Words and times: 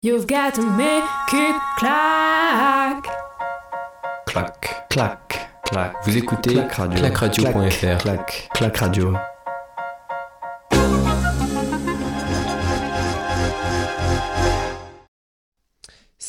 You've 0.00 0.28
got 0.28 0.54
to 0.54 0.62
make 0.62 1.02
it 1.32 1.56
clack. 1.76 3.04
Clac, 4.26 4.88
clac, 4.90 5.50
clac. 5.64 5.92
Vous 6.04 6.16
écoutez 6.16 6.54
Clac 6.54 6.72
Radio. 6.74 6.98
clacradio.fr. 7.00 7.98
Clac, 7.98 8.48
clac 8.54 8.76
radio. 8.76 9.16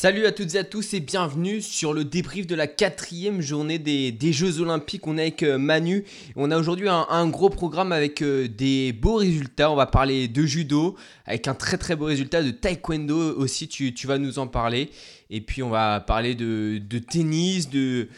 Salut 0.00 0.24
à 0.24 0.32
toutes 0.32 0.54
et 0.54 0.58
à 0.58 0.64
tous 0.64 0.94
et 0.94 1.00
bienvenue 1.00 1.60
sur 1.60 1.92
le 1.92 2.04
débrief 2.06 2.46
de 2.46 2.54
la 2.54 2.66
quatrième 2.66 3.42
journée 3.42 3.78
des, 3.78 4.32
Jeux 4.32 4.58
Olympiques. 4.62 5.06
On 5.06 5.18
est 5.18 5.20
avec 5.20 5.42
euh, 5.42 5.58
Manu. 5.58 6.06
On 6.36 6.50
a 6.50 6.56
aujourd'hui 6.56 6.88
un, 6.88 7.28
gros 7.28 7.50
programme 7.50 7.92
avec 7.92 8.22
euh, 8.22 8.48
des 8.48 8.94
beaux 8.94 9.16
résultats. 9.16 9.70
On 9.70 9.76
va 9.76 9.84
parler 9.84 10.26
de 10.26 10.42
judo 10.46 10.96
avec 11.26 11.48
un 11.48 11.54
très 11.54 11.76
très 11.76 11.96
beau 11.96 12.06
résultat 12.06 12.42
de 12.42 12.50
taekwondo 12.50 13.36
aussi. 13.36 13.68
Tu, 13.68 13.92
vas 14.06 14.16
nous 14.16 14.38
en 14.38 14.46
parler. 14.46 14.88
Et 15.28 15.42
puis 15.42 15.62
on 15.62 15.68
va 15.68 16.00
parler 16.00 16.34
de, 16.34 16.80
tennis, 17.00 17.68
de, 17.68 18.08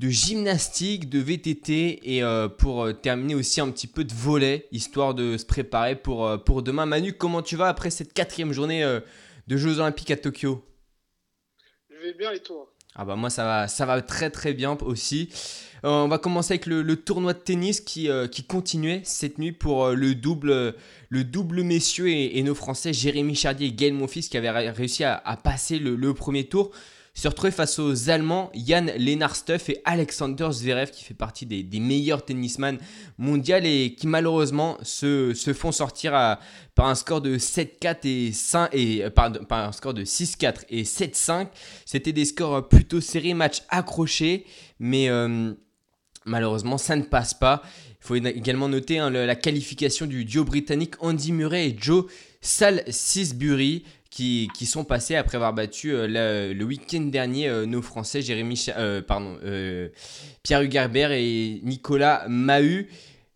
gymnastique, 0.00 1.08
de 1.08 1.18
VTT 1.18 1.98
et 2.04 2.22
euh, 2.22 2.46
pour 2.46 2.88
terminer 3.00 3.34
aussi 3.34 3.60
un 3.60 3.68
petit 3.70 3.88
peu 3.88 4.04
de 4.04 4.14
volet 4.14 4.68
histoire 4.70 5.12
de 5.12 5.36
se 5.36 5.44
préparer 5.44 5.96
pour, 5.96 6.40
pour 6.44 6.62
demain. 6.62 6.86
Manu, 6.86 7.14
comment 7.14 7.42
tu 7.42 7.56
vas 7.56 7.66
après 7.66 7.90
cette 7.90 8.12
quatrième 8.12 8.52
journée 8.52 8.84
de 9.48 9.56
Jeux 9.56 9.80
Olympiques 9.80 10.12
à 10.12 10.16
Tokyo? 10.16 10.64
Ah 12.94 13.06
bah 13.06 13.16
moi 13.16 13.30
ça 13.30 13.44
va, 13.44 13.68
ça 13.68 13.86
va 13.86 14.02
très 14.02 14.30
très 14.30 14.52
bien 14.52 14.76
aussi. 14.82 15.30
Euh, 15.84 15.88
on 15.88 16.08
va 16.08 16.18
commencer 16.18 16.52
avec 16.52 16.66
le, 16.66 16.96
tournoi 16.96 17.32
de 17.32 17.38
tennis 17.38 17.80
qui, 17.80 18.08
euh, 18.08 18.28
qui 18.28 18.44
continuait 18.44 19.00
cette 19.04 19.38
nuit 19.38 19.50
pour 19.50 19.86
euh, 19.86 19.94
le 19.94 20.14
double, 20.14 20.76
le 21.08 21.24
double 21.24 21.62
messieurs 21.62 22.08
et, 22.08 22.40
nos 22.42 22.54
Français 22.54 22.92
Jérémy 22.92 23.34
Chardier 23.34 23.68
et 23.68 23.72
Gaël 23.72 23.94
Monfils 23.94 24.28
qui 24.28 24.36
avaient 24.36 24.50
ré- 24.50 24.70
réussi 24.70 25.02
à, 25.04 25.20
passer 25.42 25.78
le 25.78 26.14
premier 26.14 26.44
tour. 26.44 26.70
Se 27.14 27.28
retrouver 27.28 27.50
face 27.50 27.78
aux 27.78 28.08
Allemands 28.08 28.50
Yann 28.54 28.90
Lennart 28.96 29.36
Stuff 29.36 29.68
et 29.68 29.82
Alexander 29.84 30.48
Zverev 30.50 30.90
qui 30.90 31.04
fait 31.04 31.12
partie 31.14 31.44
des, 31.44 31.78
meilleurs 31.78 32.24
tennisman 32.24 32.78
mondiaux 33.18 33.58
et 33.62 33.94
qui 33.98 34.06
malheureusement 34.06 34.78
se, 34.82 35.34
font 35.54 35.72
sortir 35.72 36.12
par 36.74 36.86
un 36.86 36.94
score 36.94 37.20
de 37.20 37.36
7-4 37.36 37.96
et 38.04 38.32
5 38.32 38.70
et 38.72 39.04
euh, 39.04 39.10
par 39.10 39.30
un 39.52 39.72
score 39.72 39.92
de 39.92 40.04
6-4 40.04 40.64
et 40.70 40.84
7-5. 40.84 41.48
C'était 41.84 42.14
des 42.14 42.24
scores 42.24 42.66
plutôt 42.66 43.02
serrés, 43.02 43.34
match 43.34 43.62
accroché, 43.68 44.46
mais 44.78 45.10
euh, 45.10 45.52
malheureusement 46.24 46.78
ça 46.78 46.96
ne 46.96 47.02
passe 47.02 47.34
pas. 47.34 47.62
Il 48.00 48.06
faut 48.06 48.14
également 48.14 48.68
noter 48.70 48.98
hein, 48.98 49.10
la 49.10 49.36
qualification 49.36 50.06
du 50.06 50.24
duo 50.24 50.44
britannique 50.44 50.94
Andy 51.00 51.30
Murray 51.30 51.68
et 51.68 51.76
Joe 51.78 52.06
Salisbury 52.40 53.84
qui, 54.12 54.50
qui 54.54 54.66
sont 54.66 54.84
passés 54.84 55.16
après 55.16 55.36
avoir 55.36 55.54
battu 55.54 55.94
euh, 55.94 56.52
le, 56.52 56.64
week-end 56.64 57.00
dernier 57.00 57.48
euh, 57.48 57.64
nos 57.64 57.80
Français 57.80 58.20
Jérémy, 58.20 58.66
euh, 58.76 59.00
pardon, 59.00 59.38
Pierre 60.42 60.60
Hugerbert 60.60 61.12
et 61.12 61.60
Nicolas 61.64 62.26
Mahut. 62.28 62.88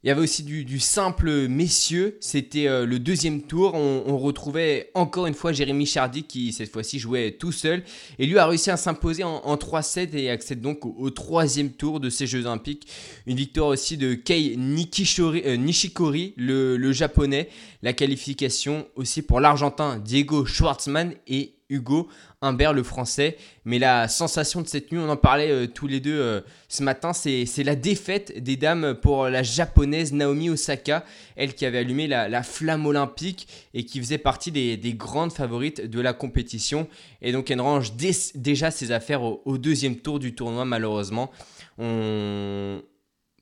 Il 0.07 0.11
y 0.11 0.13
avait 0.13 0.23
aussi 0.23 0.45
du, 0.45 0.79
simple 0.79 1.49
messieurs, 1.49 2.17
c'était 2.21 2.69
euh, 2.69 2.87
le 2.87 3.01
deuxième 3.01 3.43
tour. 3.43 3.75
On, 3.75 4.17
retrouvait 4.19 4.89
encore 4.95 5.27
une 5.27 5.35
fois 5.35 5.53
Jérémy 5.53 5.85
Chardy 5.85 6.23
qui 6.23 6.53
cette 6.53 6.71
fois-ci 6.71 7.01
jouait 7.01 7.33
tout 7.33 7.51
seul 7.51 7.83
et 8.21 8.27
lui 8.27 8.39
a 8.39 8.47
réussi 8.47 8.71
à 8.71 8.77
s'imposer 8.77 9.25
en, 9.25 9.39
en 9.39 9.57
3-7 9.57 10.17
et 10.17 10.31
accède 10.31 10.61
donc 10.61 10.87
au, 10.87 11.11
troisième 11.11 11.71
tour 11.71 11.99
de 11.99 12.09
ces 12.09 12.29
Jeux 12.29 12.47
Olympiques. 12.47 12.87
Une 13.27 13.35
victoire 13.35 13.67
aussi 13.67 13.97
de 13.97 14.15
Kei 14.15 14.55
euh, 14.57 15.57
Nishikori, 15.57 16.35
le, 16.37 16.77
le 16.77 16.93
japonais. 16.93 17.49
La 17.83 17.93
qualification 17.93 18.87
aussi 18.95 19.23
pour 19.23 19.41
l'Argentin 19.41 19.99
Diego 19.99 20.47
Schwartzmann 20.47 21.15
et 21.27 21.56
Hugo 21.69 22.09
Humbert, 22.43 22.73
le 22.73 22.83
français. 22.83 23.37
Mais 23.65 23.79
la 23.79 24.09
sensation 24.09 24.63
de 24.63 24.69
cette 24.69 24.93
nuit, 24.93 25.01
on 25.01 25.09
en 25.09 25.17
parlait 25.17 25.51
euh, 25.51 25.67
tous 25.67 25.87
les 25.87 26.01
deux 26.01 26.19
euh, 26.19 26.41
ce 26.69 26.83
matin, 26.83 27.13
c'est 27.13 27.47
la 27.65 27.75
défaite 27.77 28.43
des 28.43 28.57
dames 28.57 28.95
pour 29.01 29.29
la 29.29 29.43
japonaise 29.43 30.13
Naomi 30.13 30.51
Osaka, 30.51 31.05
elle 31.37 31.55
qui 31.55 31.67
avait 31.67 31.79
allumé 31.79 32.07
la, 32.07 32.29
la 32.29 32.43
flamme 32.43 32.87
olympique 32.87 33.49
et 33.75 33.85
qui 33.85 33.99
faisait 34.01 34.19
partie 34.19 34.53
des, 34.53 34.77
des 34.77 34.95
grandes 34.95 35.33
favorites 35.33 35.81
de 35.83 36.01
la 36.01 36.13
compétition. 36.13 36.89
Et 37.23 37.33
donc 37.33 37.51
elle 37.51 37.61
range 37.61 37.95
dé- 37.95 38.13
déjà 38.35 38.71
ses 38.71 38.93
affaires 38.93 39.23
au, 39.23 39.59
deuxième 39.59 39.97
tour 39.97 40.19
du 40.19 40.35
tournoi, 40.35 40.65
malheureusement. 40.65 41.31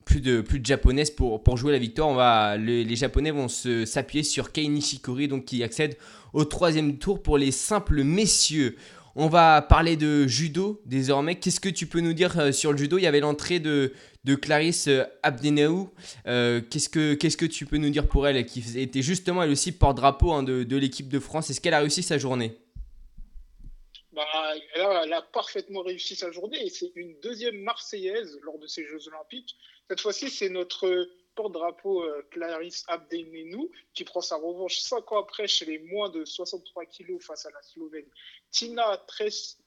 Plus 0.05 0.21
de, 0.21 0.41
plus 0.41 0.59
de 0.59 0.65
japonaises 0.65 1.09
pour, 1.11 1.43
pour 1.43 1.57
jouer 1.57 1.71
la 1.71 1.79
victoire. 1.79 2.07
On 2.09 2.15
va, 2.15 2.55
le- 2.57 2.83
les 2.83 2.95
japonais 2.95 3.31
vont 3.31 3.47
se- 3.47 3.85
s'appuyer 3.85 4.23
sur 4.23 4.51
Kei 4.51 4.69
Nishikori, 4.69 5.27
donc 5.27 5.45
qui 5.45 5.63
accède 5.63 5.97
au 6.33 6.45
troisième 6.45 6.97
tour 6.97 7.21
pour 7.23 7.37
les 7.37 7.51
simples 7.51 8.03
messieurs. 8.03 8.75
On 9.17 9.27
va 9.29 9.61
parler 9.61 9.95
de 9.95 10.27
judo 10.27 10.81
désormais. 10.85 11.35
Qu'est-ce 11.35 11.61
que 11.61 11.69
tu 11.69 11.87
peux 11.87 12.01
nous 12.01 12.11
dire 12.13 12.37
euh, 12.37 12.51
sur 12.51 12.71
le 12.73 12.77
judo? 12.77 12.97
Il 12.97 13.03
y 13.03 13.07
avait 13.07 13.21
l'entrée 13.21 13.59
de, 13.59 13.93
de 14.25 14.35
Clarisse 14.35 14.87
euh, 14.89 15.05
Abdenaou. 15.23 15.89
Euh, 16.27 16.59
qu'est-ce, 16.69 16.89
que, 16.89 17.13
qu'est-ce 17.13 17.37
que 17.37 17.45
tu 17.45 17.65
peux 17.65 17.77
nous 17.77 17.89
dire 17.89 18.07
pour 18.07 18.27
elle 18.27 18.45
Qui 18.45 18.61
était 18.77 19.01
justement 19.01 19.41
elle 19.41 19.51
aussi 19.51 19.71
porte-drapeau 19.71 20.33
hein, 20.33 20.43
de, 20.43 20.63
de 20.63 20.77
l'équipe 20.77 21.07
de 21.07 21.19
France? 21.19 21.49
Est-ce 21.49 21.61
qu'elle 21.61 21.73
a 21.73 21.79
réussi 21.79 22.03
sa 22.03 22.17
journée? 22.17 22.57
Bah, 24.15 24.53
elle, 24.73 25.13
a, 25.13 25.21
parfaitement 25.21 25.81
réussi 25.81 26.15
sa 26.15 26.31
journée 26.31 26.65
et 26.65 26.69
c'est 26.69 26.91
une 26.95 27.19
deuxième 27.19 27.57
Marseillaise 27.61 28.39
lors 28.41 28.57
de 28.59 28.67
ces 28.67 28.85
Jeux 28.85 29.07
Olympiques. 29.09 29.55
Cette 29.89 30.01
fois-ci, 30.01 30.29
c'est 30.29 30.49
notre 30.49 31.07
porte-drapeau 31.35 32.03
euh, 32.03 32.25
Clarisse 32.31 32.85
Abdenenou 32.87 33.69
qui 33.93 34.05
prend 34.05 34.21
sa 34.21 34.37
revanche 34.37 34.77
cinq 34.77 35.11
ans 35.11 35.19
après 35.19 35.47
chez 35.47 35.65
les 35.65 35.79
moins 35.79 36.09
de 36.09 36.23
63 36.23 36.85
kilos 36.85 37.23
face 37.25 37.45
à 37.45 37.51
la 37.51 37.61
Slovène 37.61 38.09
Tina 38.51 39.05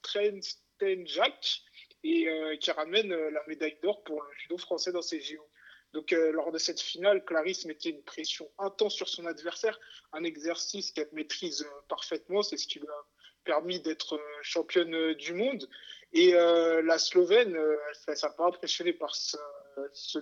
Trenstenjak 0.01 1.61
et 2.03 2.27
euh, 2.27 2.55
qui 2.57 2.71
ramène 2.71 3.11
euh, 3.11 3.29
la 3.31 3.41
médaille 3.47 3.77
d'or 3.81 4.03
pour 4.03 4.21
le 4.21 4.29
judo 4.37 4.57
français 4.57 4.91
dans 4.91 5.01
ces 5.01 5.19
JO. 5.19 5.41
Donc, 5.93 6.13
euh, 6.13 6.31
lors 6.31 6.51
de 6.51 6.57
cette 6.57 6.79
finale, 6.79 7.25
Clarisse 7.25 7.65
mettait 7.65 7.89
une 7.89 8.03
pression 8.03 8.49
intense 8.59 8.93
sur 8.93 9.09
son 9.09 9.25
adversaire, 9.25 9.79
un 10.13 10.23
exercice 10.23 10.91
qu'elle 10.91 11.09
maîtrise 11.13 11.67
parfaitement, 11.87 12.43
c'est 12.43 12.57
ce 12.57 12.67
qui 12.67 12.79
lui 12.79 12.87
a 12.87 13.05
permis 13.43 13.79
d'être 13.79 14.15
euh, 14.15 14.39
championne 14.41 14.93
euh, 14.93 15.15
du 15.15 15.33
monde. 15.33 15.69
Et 16.13 16.33
euh, 16.33 16.81
la 16.81 16.97
Slovène, 16.97 17.55
elle 18.07 18.15
s'est 18.17 18.27
pas 18.35 18.45
impressionnée 18.45 18.93
par 18.93 19.15
ce, 19.15 19.37
ce, 19.93 20.19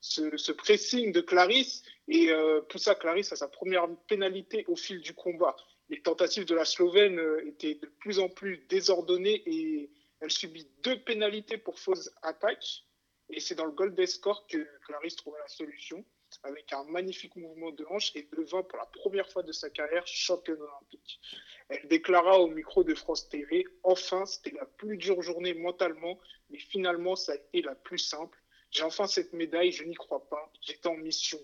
ce, 0.00 0.36
ce 0.36 0.52
pressing 0.52 1.12
de 1.12 1.20
Clarisse 1.20 1.82
et 2.06 2.30
euh, 2.30 2.60
poussa 2.60 2.94
Clarisse 2.94 3.32
à 3.32 3.36
sa 3.36 3.48
première 3.48 3.88
pénalité 4.06 4.64
au 4.68 4.76
fil 4.76 5.00
du 5.00 5.12
combat. 5.14 5.56
Les 5.88 6.00
tentatives 6.02 6.44
de 6.44 6.54
la 6.54 6.64
Slovène 6.64 7.20
étaient 7.46 7.74
de 7.74 7.86
plus 7.86 8.20
en 8.20 8.28
plus 8.28 8.58
désordonnées 8.68 9.42
et 9.46 9.90
elle 10.20 10.30
subit 10.30 10.68
deux 10.84 11.02
pénalités 11.02 11.58
pour 11.58 11.80
fausse 11.80 12.10
attaque. 12.22 12.84
Et 13.28 13.40
c'est 13.40 13.56
dans 13.56 13.66
le 13.66 13.72
Golden 13.72 14.06
Score 14.06 14.46
que 14.46 14.64
Clarisse 14.86 15.16
trouva 15.16 15.38
la 15.38 15.48
solution 15.48 16.04
avec 16.42 16.72
un 16.72 16.84
magnifique 16.84 17.36
mouvement 17.36 17.70
de 17.70 17.84
hanche 17.88 18.12
et 18.14 18.28
devint 18.36 18.62
pour 18.62 18.78
la 18.78 18.86
première 18.86 19.28
fois 19.28 19.42
de 19.42 19.52
sa 19.52 19.70
carrière 19.70 20.06
championne 20.06 20.60
olympique. 20.60 21.20
Elle 21.68 21.88
déclara 21.88 22.38
au 22.40 22.48
micro 22.48 22.84
de 22.84 22.94
France 22.94 23.28
TV 23.28 23.66
Enfin, 23.82 24.26
c'était 24.26 24.56
la 24.56 24.66
plus 24.66 24.96
dure 24.96 25.22
journée 25.22 25.54
mentalement, 25.54 26.18
mais 26.50 26.58
finalement, 26.58 27.16
ça 27.16 27.32
a 27.32 27.36
été 27.36 27.62
la 27.62 27.74
plus 27.74 27.98
simple. 27.98 28.38
J'ai 28.70 28.82
enfin 28.82 29.06
cette 29.06 29.32
médaille, 29.32 29.72
je 29.72 29.84
n'y 29.84 29.94
crois 29.94 30.28
pas. 30.28 30.50
J'étais 30.60 30.88
en 30.88 30.96
mission. 30.96 31.38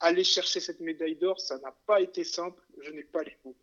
Aller 0.00 0.24
chercher 0.24 0.60
cette 0.60 0.80
médaille 0.80 1.16
d'or, 1.16 1.38
ça 1.40 1.58
n'a 1.58 1.74
pas 1.86 2.00
été 2.00 2.24
simple, 2.24 2.62
je 2.80 2.90
n'ai 2.90 3.04
pas 3.04 3.22
les 3.22 3.36
mots. 3.44 3.56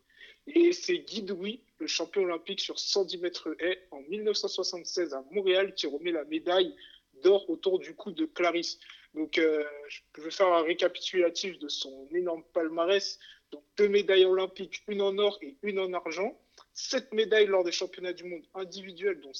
Et 0.46 0.72
c'est 0.72 0.98
Guy 0.98 1.22
Douy, 1.22 1.60
le 1.78 1.86
champion 1.86 2.22
olympique 2.22 2.60
sur 2.60 2.78
110 2.78 3.18
mètres 3.18 3.54
haies 3.58 3.86
en 3.90 4.00
1976 4.02 5.14
à 5.14 5.22
Montréal, 5.32 5.74
qui 5.74 5.86
remet 5.86 6.12
la 6.12 6.24
médaille 6.24 6.74
d'or 7.22 7.50
autour 7.50 7.78
du 7.78 7.94
cou 7.94 8.12
de 8.12 8.24
Clarisse. 8.24 8.78
Donc, 9.18 9.36
euh, 9.38 9.64
je 9.88 10.22
vais 10.22 10.30
faire 10.30 10.46
un 10.46 10.62
récapitulatif 10.62 11.58
de 11.58 11.66
son 11.66 12.06
énorme 12.14 12.44
palmarès. 12.52 13.18
Donc, 13.50 13.64
deux 13.76 13.88
médailles 13.88 14.24
olympiques, 14.24 14.84
une 14.86 15.02
en 15.02 15.18
or 15.18 15.36
et 15.42 15.56
une 15.62 15.80
en 15.80 15.92
argent. 15.92 16.40
Sept 16.72 17.12
médailles 17.12 17.46
lors 17.46 17.64
des 17.64 17.72
championnats 17.72 18.12
du 18.12 18.22
monde 18.22 18.44
individuels, 18.54 19.20
dont 19.20 19.32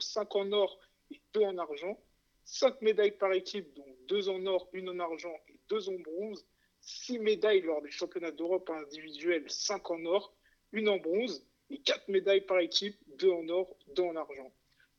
cinq, 0.00 0.34
en 0.34 0.50
or 0.50 0.80
et 1.12 1.20
deux 1.32 1.42
en 1.42 1.56
argent. 1.58 1.96
Cinq 2.44 2.82
médailles 2.82 3.16
par 3.16 3.32
équipe, 3.32 3.72
dont 3.74 3.96
deux 4.08 4.28
en 4.30 4.44
or, 4.46 4.68
une 4.72 4.88
en 4.88 4.98
argent 4.98 5.36
et 5.48 5.60
deux 5.68 5.88
en 5.88 5.98
bronze. 6.00 6.44
Six 6.80 7.20
médailles 7.20 7.60
lors 7.60 7.80
des 7.80 7.92
championnats 7.92 8.32
d'Europe 8.32 8.68
individuels, 8.68 9.48
cinq 9.48 9.92
en 9.92 10.04
or, 10.06 10.34
une 10.72 10.88
en 10.88 10.96
bronze. 10.96 11.46
Et 11.70 11.78
quatre 11.78 12.08
médailles 12.08 12.46
par 12.46 12.58
équipe, 12.58 12.96
deux 13.16 13.30
en 13.30 13.48
or, 13.48 13.76
deux 13.94 14.02
en 14.02 14.16
argent. 14.16 14.50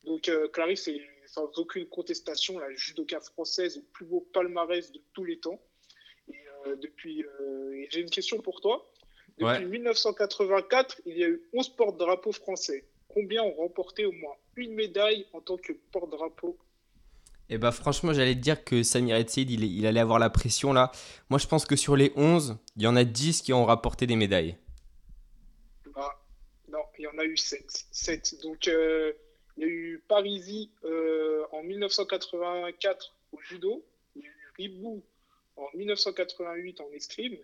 Donc, 0.04 0.30
euh, 0.30 0.48
Clarisse 0.48 0.88
est 0.88 1.02
sans 1.30 1.50
aucune 1.58 1.86
contestation 1.86 2.58
la 2.58 2.72
judoka 2.74 3.20
française 3.20 3.78
au 3.78 3.82
plus 3.92 4.04
beau 4.04 4.20
palmarès 4.32 4.90
de 4.90 5.00
tous 5.12 5.24
les 5.24 5.38
temps. 5.38 5.60
Et 6.28 6.34
euh, 6.66 6.76
depuis, 6.76 7.24
euh, 7.24 7.84
j'ai 7.90 8.00
une 8.00 8.10
question 8.10 8.40
pour 8.40 8.60
toi. 8.60 8.90
Depuis 9.38 9.44
Ouais. 9.44 9.64
1984, 9.64 11.00
il 11.06 11.16
y 11.18 11.24
a 11.24 11.28
eu 11.28 11.40
11 11.52 11.68
porte-drapeaux 11.76 12.32
français. 12.32 12.84
Combien 13.08 13.42
ont 13.44 13.54
remporté 13.54 14.04
au 14.06 14.12
moins 14.12 14.34
une 14.56 14.74
médaille 14.74 15.26
en 15.32 15.40
tant 15.40 15.56
que 15.56 15.72
porte-drapeau? 15.92 16.58
Eh 17.48 17.58
bah 17.58 17.72
franchement, 17.72 18.12
j'allais 18.12 18.34
te 18.34 18.40
dire 18.40 18.62
que 18.64 18.82
Samir 18.82 19.16
Etsaid, 19.16 19.50
il, 19.50 19.64
il 19.64 19.86
allait 19.86 19.98
avoir 20.00 20.18
la 20.18 20.30
pression 20.30 20.72
là. 20.72 20.92
Moi, 21.30 21.38
je 21.38 21.46
pense 21.46 21.64
que 21.64 21.74
sur 21.76 21.96
les 21.96 22.12
11, 22.16 22.58
il 22.76 22.82
y 22.82 22.86
en 22.86 22.94
a 22.96 23.04
10 23.04 23.42
qui 23.42 23.52
ont 23.52 23.64
rapporté 23.64 24.06
des 24.06 24.14
médailles. 24.16 24.56
bah, 25.94 26.20
Non, 26.68 26.82
il 26.98 27.02
y 27.02 27.06
en 27.08 27.18
a 27.18 27.24
eu 27.24 27.36
7. 27.36 27.86
7. 27.90 28.40
Donc, 28.42 28.68
euh, 28.68 29.12
il 29.60 29.66
y 29.66 29.68
a 29.68 29.72
eu 29.72 30.02
Parisi 30.08 30.70
euh, 30.84 31.44
en 31.52 31.62
1984 31.62 33.14
au 33.32 33.40
judo. 33.42 33.84
Il 34.16 34.22
y 34.22 34.24
a 34.24 34.30
eu 34.30 34.52
Ribou 34.56 35.02
en 35.56 35.68
1988 35.74 36.80
en 36.80 36.90
escrime. 36.92 37.36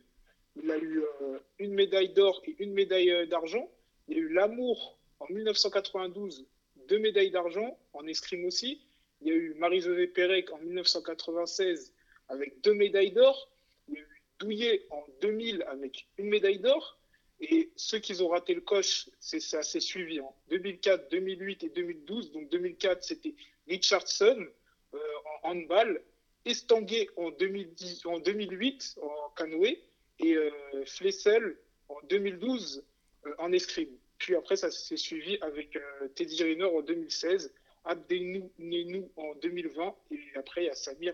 Il 0.57 0.71
a 0.71 0.79
eu 0.79 1.03
euh, 1.21 1.39
une 1.59 1.75
médaille 1.75 2.15
d'or 2.15 2.41
et 2.47 2.57
une 2.59 2.73
médaille 2.73 3.11
euh, 3.11 3.27
d'argent. 3.27 3.71
Il 4.09 4.17
y 4.17 4.21
a 4.21 4.23
eu 4.23 4.29
L'amour 4.31 4.99
en 5.21 5.27
1992, 5.29 6.47
deux 6.89 6.99
médailles 6.99 7.31
d'argent 7.31 7.79
en 7.93 8.07
escrime 8.07 8.47
aussi. 8.47 8.81
Il 9.21 9.29
y 9.29 9.31
a 9.33 9.35
eu 9.35 9.53
Marie-Josée 9.59 10.07
Pérec 10.07 10.51
en 10.53 10.59
1996 10.59 11.93
avec 12.31 12.63
deux 12.63 12.73
médailles 12.73 13.13
d'or. 13.13 13.51
Il 13.89 13.95
y 13.95 13.99
a 13.99 14.01
eu 14.01 14.23
Douillet 14.39 14.87
en 14.89 15.05
2000 15.21 15.65
avec 15.65 16.09
une 16.17 16.31
médaille 16.31 16.61
d'or. 16.61 16.99
Et 17.41 17.71
ceux 17.77 17.99
qui 17.99 18.21
ont 18.23 18.29
raté 18.29 18.55
le 18.55 18.63
coche, 18.63 19.09
c'est 19.21 19.55
assez 19.55 19.81
suivi. 19.81 20.21
En 20.21 20.35
2004, 20.49 21.11
2008 21.11 21.65
et 21.65 21.69
2012. 21.69 22.33
Donc 22.33 22.49
2004, 22.51 23.03
c'était 23.03 23.35
Richardson 23.69 24.47
euh, 24.95 24.99
en 25.43 25.51
handball, 25.51 26.03
Estanguet 26.45 27.09
en, 27.17 27.31
2010, 27.31 28.07
en 28.07 28.19
2008 28.21 28.99
en 29.03 29.31
canoë 29.37 29.83
et 30.21 30.37
euh, 30.37 30.51
Flessel 30.87 31.57
en 31.89 31.97
2012 32.09 32.85
euh, 33.27 33.35
en 33.39 33.53
escrime. 33.53 33.95
Puis 34.19 34.35
après, 34.35 34.57
ça 34.57 34.71
s'est 34.71 34.97
suivi 34.97 35.37
avec 35.43 35.79
Teddy 36.15 36.43
Riner 36.43 36.65
en 36.65 36.81
2016, 36.81 37.53
Abdelnou 37.85 38.51
Nenou 38.59 39.11
en 39.17 39.35
2020 39.35 39.95
et 40.13 40.21
après, 40.37 40.63
il 40.63 40.67
y 40.67 40.71
a 40.71 40.75
Samir 40.75 41.13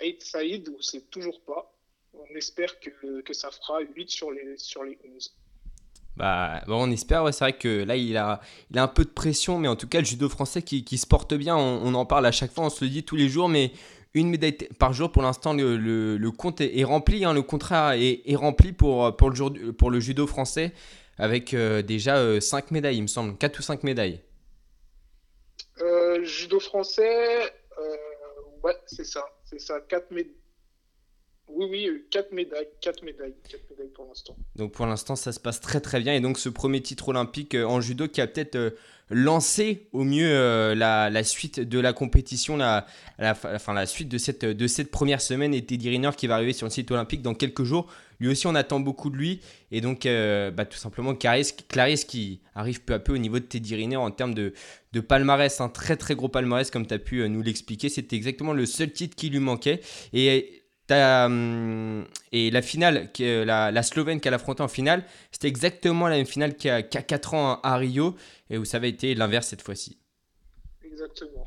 Ait 0.00 0.18
Saïd 0.20 0.68
où 0.68 0.82
c'est 0.82 1.08
toujours 1.10 1.40
pas. 1.40 1.69
Espère 2.40 2.80
que, 2.80 3.20
que 3.20 3.32
ça 3.34 3.50
fera 3.50 3.80
8 3.80 4.08
sur 4.10 4.30
les, 4.30 4.56
sur 4.56 4.82
les 4.82 4.98
11. 5.16 5.36
Bah, 6.16 6.62
bon, 6.66 6.88
on 6.88 6.90
espère, 6.90 7.22
ouais, 7.24 7.32
c'est 7.32 7.44
vrai 7.44 7.52
que 7.56 7.84
là 7.84 7.96
il 7.96 8.16
a, 8.16 8.40
il 8.70 8.78
a 8.78 8.82
un 8.82 8.88
peu 8.88 9.04
de 9.04 9.10
pression, 9.10 9.58
mais 9.58 9.68
en 9.68 9.76
tout 9.76 9.86
cas 9.88 10.00
le 10.00 10.04
judo 10.06 10.28
français 10.28 10.62
qui, 10.62 10.84
qui 10.84 10.96
se 10.98 11.06
porte 11.06 11.34
bien, 11.34 11.56
on, 11.56 11.80
on 11.84 11.94
en 11.94 12.06
parle 12.06 12.24
à 12.26 12.32
chaque 12.32 12.52
fois, 12.52 12.64
on 12.64 12.70
se 12.70 12.82
le 12.84 12.90
dit 12.90 13.04
tous 13.04 13.16
les 13.16 13.28
jours, 13.28 13.48
mais 13.48 13.72
une 14.14 14.28
médaille 14.30 14.56
par 14.78 14.92
jour 14.92 15.12
pour 15.12 15.22
l'instant 15.22 15.52
le, 15.54 15.76
le- 15.76 16.16
le 16.16 16.30
compte 16.30 16.60
est, 16.60 16.78
est 16.78 16.84
rempli, 16.84 17.24
hein, 17.24 17.32
le 17.34 17.42
contrat 17.42 17.96
est, 17.98 18.22
est 18.26 18.36
rempli 18.36 18.72
pour, 18.72 19.14
pour, 19.16 19.30
le, 19.30 19.36
jour- 19.36 19.52
pour 19.78 19.90
le 19.90 20.00
judo 20.00 20.26
français 20.26 20.72
avec 21.18 21.52
euh, 21.54 21.82
déjà 21.82 22.40
5 22.40 22.70
médailles 22.70 22.96
il 22.96 23.02
me 23.02 23.06
semble, 23.06 23.36
4 23.36 23.58
ou 23.58 23.62
5 23.62 23.82
médailles. 23.84 24.20
Euh, 25.80 26.24
judo 26.24 26.58
français, 26.60 27.52
euh, 27.78 27.96
ouais, 28.64 28.76
c'est 28.86 29.04
ça. 29.04 29.24
C'est 29.44 29.60
ça, 29.60 29.80
4 29.88 30.10
médailles. 30.10 30.34
Oui, 31.54 31.66
oui, 31.70 32.02
4 32.10 32.32
médailles. 32.32 32.68
4 32.80 33.02
médailles. 33.04 33.34
4 33.48 33.60
médailles 33.70 33.92
pour 33.94 34.06
l'instant. 34.06 34.36
Donc 34.56 34.72
pour 34.72 34.86
l'instant, 34.86 35.16
ça 35.16 35.32
se 35.32 35.40
passe 35.40 35.60
très 35.60 35.80
très 35.80 36.00
bien. 36.00 36.14
Et 36.14 36.20
donc 36.20 36.38
ce 36.38 36.48
premier 36.48 36.80
titre 36.80 37.08
olympique 37.08 37.54
euh, 37.54 37.64
en 37.64 37.80
judo 37.80 38.08
qui 38.08 38.20
a 38.20 38.26
peut-être 38.26 38.56
euh, 38.56 38.70
lancé 39.10 39.88
au 39.92 40.04
mieux 40.04 40.30
euh, 40.30 40.74
la, 40.74 41.10
la 41.10 41.24
suite 41.24 41.60
de 41.60 41.78
la 41.80 41.92
compétition, 41.92 42.56
la, 42.56 42.86
la, 43.18 43.32
enfin, 43.32 43.74
la 43.74 43.86
suite 43.86 44.08
de 44.08 44.18
cette, 44.18 44.44
de 44.44 44.66
cette 44.66 44.90
première 44.90 45.20
semaine. 45.20 45.52
Et 45.52 45.64
Teddy 45.64 45.90
Riner 45.90 46.10
qui 46.16 46.26
va 46.26 46.36
arriver 46.36 46.52
sur 46.52 46.66
le 46.66 46.70
site 46.70 46.90
olympique 46.90 47.22
dans 47.22 47.34
quelques 47.34 47.64
jours. 47.64 47.88
Lui 48.20 48.28
aussi, 48.28 48.46
on 48.46 48.54
attend 48.54 48.80
beaucoup 48.80 49.10
de 49.10 49.16
lui. 49.16 49.40
Et 49.72 49.80
donc, 49.80 50.06
euh, 50.06 50.50
bah, 50.50 50.66
tout 50.66 50.76
simplement, 50.78 51.14
Clarisse, 51.14 51.52
Clarisse 51.68 52.04
qui 52.04 52.40
arrive 52.54 52.82
peu 52.82 52.94
à 52.94 52.98
peu 52.98 53.14
au 53.14 53.18
niveau 53.18 53.38
de 53.38 53.44
Teddy 53.44 53.74
Riner 53.74 53.96
en 53.96 54.10
termes 54.10 54.34
de, 54.34 54.52
de 54.92 55.00
palmarès. 55.00 55.60
Un 55.60 55.70
très 55.70 55.96
très 55.96 56.14
gros 56.14 56.28
palmarès, 56.28 56.70
comme 56.70 56.86
tu 56.86 56.94
as 56.94 56.98
pu 56.98 57.20
euh, 57.20 57.28
nous 57.28 57.42
l'expliquer. 57.42 57.88
C'était 57.88 58.16
exactement 58.16 58.52
le 58.52 58.66
seul 58.66 58.92
titre 58.92 59.16
qui 59.16 59.30
lui 59.30 59.40
manquait. 59.40 59.80
Et 60.12 60.59
hum, 60.90 62.06
et 62.32 62.50
la 62.50 62.62
finale, 62.62 63.10
la, 63.18 63.70
la 63.70 63.82
Slovène 63.82 64.20
qu'elle 64.20 64.32
a 64.34 64.36
affrontée 64.36 64.62
en 64.62 64.68
finale, 64.68 65.04
c'était 65.30 65.48
exactement 65.48 66.08
la 66.08 66.16
même 66.16 66.26
finale 66.26 66.54
a 66.64 66.82
4 66.82 67.34
ans 67.34 67.60
à 67.62 67.76
Rio, 67.76 68.16
et 68.50 68.58
où 68.58 68.64
ça 68.64 68.78
avait 68.78 68.90
été 68.90 69.14
l'inverse 69.14 69.48
cette 69.48 69.62
fois-ci. 69.62 69.98
Exactement. 70.82 71.44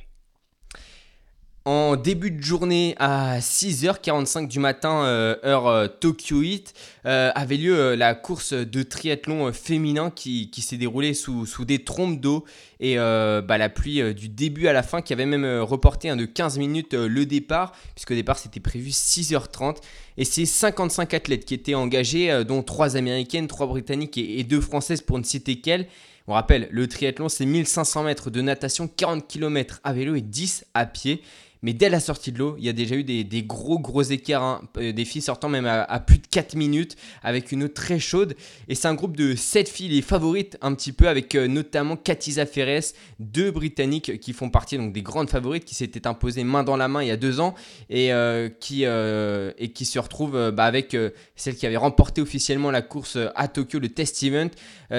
En 1.65 1.95
début 1.95 2.29
de 2.29 2.43
journée 2.43 2.93
à 2.99 3.39
6h45 3.39 4.49
du 4.49 4.59
matin, 4.59 5.05
euh, 5.05 5.37
heure 5.45 5.67
euh, 5.67 5.87
Tokyo 5.87 6.41
Heat, 6.41 6.73
euh, 7.05 7.31
avait 7.35 7.55
lieu 7.55 7.79
euh, 7.79 7.95
la 7.95 8.15
course 8.15 8.51
de 8.51 8.83
triathlon 8.83 9.47
euh, 9.47 9.51
féminin 9.53 10.11
qui, 10.13 10.49
qui 10.49 10.61
s'est 10.61 10.75
déroulée 10.75 11.13
sous, 11.13 11.45
sous 11.45 11.63
des 11.63 11.85
trompes 11.85 12.19
d'eau 12.19 12.43
et 12.81 12.99
euh, 12.99 13.41
bah, 13.41 13.57
la 13.57 13.69
pluie 13.69 14.13
du 14.13 14.27
début 14.27 14.67
à 14.67 14.73
la 14.73 14.83
fin 14.83 15.01
qui 15.01 15.13
avait 15.13 15.25
même 15.25 15.45
reporté 15.61 16.09
hein, 16.09 16.17
de 16.17 16.25
15 16.25 16.57
minutes 16.57 16.95
le 16.95 17.25
départ, 17.25 17.71
puisqu'au 17.95 18.15
départ 18.15 18.39
c'était 18.39 18.59
prévu 18.59 18.89
6h30. 18.89 19.77
Et 20.17 20.25
c'est 20.25 20.45
55 20.45 21.13
athlètes 21.13 21.45
qui 21.45 21.53
étaient 21.53 21.75
engagés, 21.75 22.43
dont 22.43 22.61
3 22.61 22.97
américaines, 22.97 23.47
3 23.47 23.67
britanniques 23.67 24.17
et 24.17 24.43
2 24.43 24.59
françaises 24.59 24.99
pour 24.99 25.17
ne 25.17 25.23
citer 25.23 25.61
qu'elles. 25.61 25.87
On 26.27 26.33
rappelle, 26.33 26.67
le 26.71 26.87
triathlon 26.87 27.29
c'est 27.29 27.45
1500 27.45 28.03
mètres 28.03 28.29
de 28.29 28.41
natation, 28.41 28.89
40 28.89 29.29
km 29.29 29.79
à 29.85 29.93
vélo 29.93 30.15
et 30.15 30.21
10 30.21 30.65
à 30.73 30.85
pied. 30.85 31.21
Mais 31.63 31.71
dès 31.73 31.89
la 31.89 32.01
sortie 32.01 32.33
de 32.33 32.39
l'eau, 32.39 32.55
il 32.59 32.65
y 32.65 32.69
a 32.69 32.73
déjà 32.73 32.95
eu 32.95 33.03
des, 33.05 33.43
gros 33.43 33.79
gros 33.79 34.03
écarts, 34.03 34.43
hein. 34.43 34.61
Euh, 34.77 34.91
des 34.91 35.05
filles 35.05 35.21
sortant 35.21 35.47
même 35.47 35.65
à, 35.65 35.99
plus 36.01 36.17
de 36.17 36.27
4 36.27 36.55
minutes 36.55 36.97
avec 37.23 37.51
une 37.53 37.63
eau 37.63 37.67
très 37.69 37.99
chaude. 37.99 38.35
Et 38.67 38.75
c'est 38.75 38.89
un 38.89 38.93
groupe 38.93 39.15
de 39.15 39.33
7 39.33 39.69
filles, 39.69 39.87
les 39.87 40.01
favorites 40.01 40.57
un 40.61 40.75
petit 40.75 40.91
peu, 40.91 41.07
avec 41.07 41.35
euh, 41.35 41.47
notamment 41.47 41.95
Katiza 41.95 42.45
Ferres, 42.45 42.83
deux 43.19 43.49
Britanniques 43.49 44.19
qui 44.19 44.33
font 44.33 44.49
partie 44.49 44.77
donc 44.77 44.91
des 44.91 45.01
grandes 45.01 45.29
favorites 45.29 45.63
qui 45.63 45.73
s'étaient 45.73 46.05
imposées 46.05 46.43
main 46.43 46.63
dans 46.63 46.75
la 46.75 46.89
main 46.89 47.01
il 47.01 47.07
y 47.07 47.11
a 47.11 47.17
deux 47.17 47.39
ans 47.39 47.55
et, 47.89 48.11
euh, 48.11 48.49
qui, 48.49 48.83
et 48.83 49.69
qui 49.69 49.85
se 49.85 49.99
retrouvent 49.99 50.51
bah, 50.51 50.65
avec 50.65 50.97
celle 51.37 51.55
qui 51.55 51.65
avait 51.65 51.77
remporté 51.77 52.21
officiellement 52.21 52.71
la 52.71 52.81
course 52.81 53.17
à 53.35 53.47
Tokyo, 53.47 53.79
le 53.79 53.89
test 53.89 54.21
event. 54.23 54.49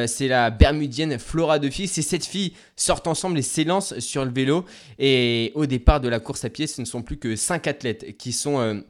C'est 0.06 0.28
la 0.28 0.50
bermudienne 0.50 1.18
Flora 1.18 1.58
de 1.58 1.68
Ces 1.70 1.86
sept 1.86 2.24
filles 2.24 2.54
sortent 2.74 3.06
ensemble 3.06 3.38
et 3.38 3.42
s'élancent 3.42 3.98
sur 3.98 4.24
le 4.24 4.32
vélo. 4.32 4.64
Et 4.98 5.52
au 5.54 5.66
départ 5.66 6.00
de 6.00 6.08
la 6.08 6.20
course 6.20 6.44
à 6.44 6.50
pied, 6.54 6.66
ce 6.66 6.80
ne 6.80 6.86
sont 6.86 7.02
plus 7.02 7.18
que 7.18 7.36
5 7.36 7.66
athlètes 7.66 8.16
qui 8.16 8.32
sont, 8.32 8.58
euh, 8.58 8.80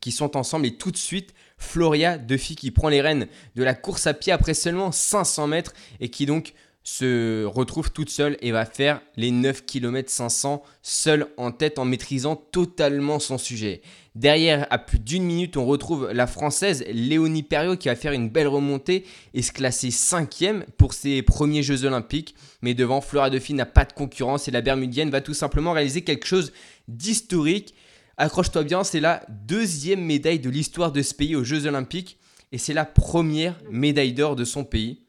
qui 0.00 0.10
sont 0.10 0.36
ensemble. 0.36 0.66
Et 0.66 0.76
tout 0.76 0.90
de 0.90 0.96
suite, 0.96 1.34
Floria 1.58 2.18
Duffy 2.18 2.56
qui 2.56 2.70
prend 2.70 2.88
les 2.88 3.00
rênes 3.00 3.28
de 3.54 3.62
la 3.62 3.74
course 3.74 4.06
à 4.06 4.14
pied 4.14 4.32
après 4.32 4.54
seulement 4.54 4.90
500 4.90 5.46
mètres 5.46 5.72
et 6.00 6.10
qui 6.10 6.26
donc 6.26 6.54
se 6.88 7.44
retrouve 7.44 7.90
toute 7.90 8.10
seule 8.10 8.36
et 8.40 8.52
va 8.52 8.64
faire 8.64 9.00
les 9.16 9.32
9 9.32 9.66
km 9.66 10.08
500 10.08 10.62
seule 10.82 11.26
en 11.36 11.50
tête 11.50 11.80
en 11.80 11.84
maîtrisant 11.84 12.36
totalement 12.36 13.18
son 13.18 13.38
sujet. 13.38 13.82
Derrière, 14.14 14.68
à 14.70 14.78
plus 14.78 15.00
d'une 15.00 15.24
minute, 15.24 15.56
on 15.56 15.66
retrouve 15.66 16.12
la 16.12 16.28
française 16.28 16.84
Léonie 16.88 17.42
Perriot 17.42 17.76
qui 17.76 17.88
va 17.88 17.96
faire 17.96 18.12
une 18.12 18.28
belle 18.28 18.46
remontée 18.46 19.04
et 19.34 19.42
se 19.42 19.50
classer 19.50 19.90
cinquième 19.90 20.64
pour 20.76 20.94
ses 20.94 21.22
premiers 21.22 21.64
Jeux 21.64 21.84
Olympiques. 21.84 22.36
Mais 22.62 22.72
devant, 22.72 23.00
Flora 23.00 23.30
Duffy 23.30 23.54
n'a 23.54 23.66
pas 23.66 23.84
de 23.84 23.92
concurrence 23.92 24.46
et 24.46 24.52
la 24.52 24.60
Bermudienne 24.60 25.10
va 25.10 25.20
tout 25.20 25.34
simplement 25.34 25.72
réaliser 25.72 26.02
quelque 26.02 26.26
chose 26.26 26.52
d'historique. 26.86 27.74
Accroche-toi 28.16 28.62
bien, 28.62 28.84
c'est 28.84 29.00
la 29.00 29.26
deuxième 29.28 30.04
médaille 30.04 30.38
de 30.38 30.50
l'histoire 30.50 30.92
de 30.92 31.02
ce 31.02 31.14
pays 31.14 31.34
aux 31.34 31.42
Jeux 31.42 31.66
Olympiques 31.66 32.16
et 32.52 32.58
c'est 32.58 32.74
la 32.74 32.84
première 32.84 33.56
médaille 33.72 34.12
d'or 34.12 34.36
de 34.36 34.44
son 34.44 34.62
pays. 34.62 35.00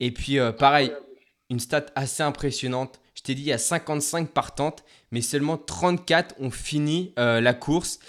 Et 0.00 0.10
puis, 0.10 0.38
euh, 0.38 0.52
pareil, 0.52 0.92
une 1.50 1.60
stat 1.60 1.86
assez 1.94 2.22
impressionnante. 2.22 3.00
Je 3.14 3.22
t'ai 3.22 3.34
dit, 3.34 3.42
il 3.42 3.48
y 3.48 3.52
a 3.52 3.58
55 3.58 4.28
partantes, 4.28 4.84
mais 5.10 5.20
seulement 5.20 5.56
34 5.56 6.34
ont 6.40 6.50
fini 6.50 7.12
euh, 7.18 7.40
la 7.40 7.54
course. 7.54 8.00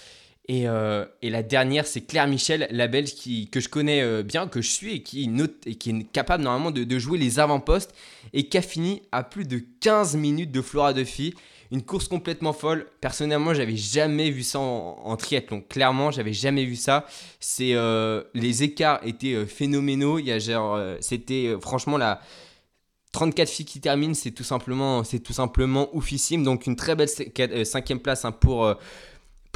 Et, 0.48 0.68
euh, 0.68 1.04
et 1.22 1.30
la 1.30 1.42
dernière, 1.42 1.86
c'est 1.86 2.02
Claire 2.02 2.28
Michel, 2.28 2.68
la 2.70 2.86
Belge 2.86 3.14
qui, 3.14 3.50
que 3.50 3.58
je 3.58 3.68
connais 3.68 4.22
bien, 4.22 4.46
que 4.46 4.62
je 4.62 4.70
suis 4.70 4.94
et 4.94 5.02
qui, 5.02 5.26
note, 5.26 5.66
et 5.66 5.74
qui 5.74 5.90
est 5.90 6.04
capable 6.12 6.44
normalement 6.44 6.70
de, 6.70 6.84
de 6.84 6.98
jouer 6.98 7.18
les 7.18 7.40
avant-postes 7.40 7.92
et 8.32 8.48
qui 8.48 8.56
a 8.56 8.62
fini 8.62 9.02
à 9.10 9.24
plus 9.24 9.44
de 9.44 9.58
15 9.80 10.16
minutes 10.16 10.52
de 10.52 10.62
Flora 10.62 10.92
Duffy. 10.92 11.34
Une 11.72 11.82
course 11.82 12.08
complètement 12.08 12.52
folle. 12.52 12.86
Personnellement, 13.00 13.54
j'avais 13.54 13.76
jamais 13.76 14.30
vu 14.30 14.42
ça 14.42 14.58
en, 14.58 15.16
triathlon. 15.16 15.62
Clairement, 15.68 16.10
j'avais 16.10 16.32
jamais 16.32 16.64
vu 16.64 16.76
ça. 16.76 17.06
Euh, 17.60 18.22
les 18.34 18.62
écarts 18.62 19.00
étaient 19.04 19.34
euh, 19.34 19.46
phénoménaux. 19.46 20.18
Il 20.18 20.30
euh, 20.30 20.96
c'était 21.00 21.54
franchement 21.60 21.96
la 21.96 22.20
34 23.12 23.48
filles 23.48 23.64
qui 23.66 23.80
terminent, 23.80 24.14
c'est 24.14 24.30
tout 24.30 24.44
simplement, 24.44 25.02
c'est 25.02 25.20
tout 25.20 25.32
simplement 25.32 25.88
oufissime. 25.94 26.44
Donc 26.44 26.66
une 26.66 26.76
très 26.76 26.94
belle 26.94 27.08
cinquième 27.66 28.00
place 28.00 28.24
hein, 28.24 28.32
pour 28.32 28.76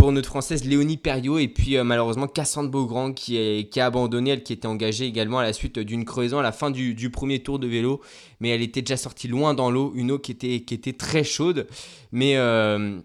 pour 0.00 0.12
notre 0.12 0.30
française 0.30 0.64
Léonie 0.64 0.96
Perriot 0.96 1.38
et 1.38 1.46
puis 1.46 1.76
euh, 1.76 1.84
malheureusement 1.84 2.26
Cassandre 2.26 2.70
Beaugrand 2.70 3.12
qui, 3.12 3.68
a 3.76 3.84
abandonné, 3.84 4.30
elle 4.30 4.42
qui 4.42 4.54
était 4.54 4.66
engagée 4.66 5.04
également 5.04 5.40
à 5.40 5.42
la 5.42 5.52
suite 5.52 5.78
d'une 5.78 6.06
crevaison 6.06 6.38
à 6.38 6.42
la 6.42 6.52
fin 6.52 6.70
du, 6.70 6.94
du 6.94 7.10
premier 7.10 7.40
tour 7.40 7.58
de 7.58 7.66
vélo, 7.66 8.00
mais 8.40 8.48
elle 8.48 8.62
était 8.62 8.80
déjà 8.80 8.96
sortie 8.96 9.28
loin 9.28 9.52
dans 9.52 9.70
l'eau, 9.70 9.92
une 9.94 10.12
eau 10.12 10.18
qui 10.18 10.32
était, 10.32 10.60
qui 10.60 10.72
était 10.72 10.94
très 10.94 11.22
chaude, 11.22 11.66
mais 12.12 12.38
euh, 12.38 12.98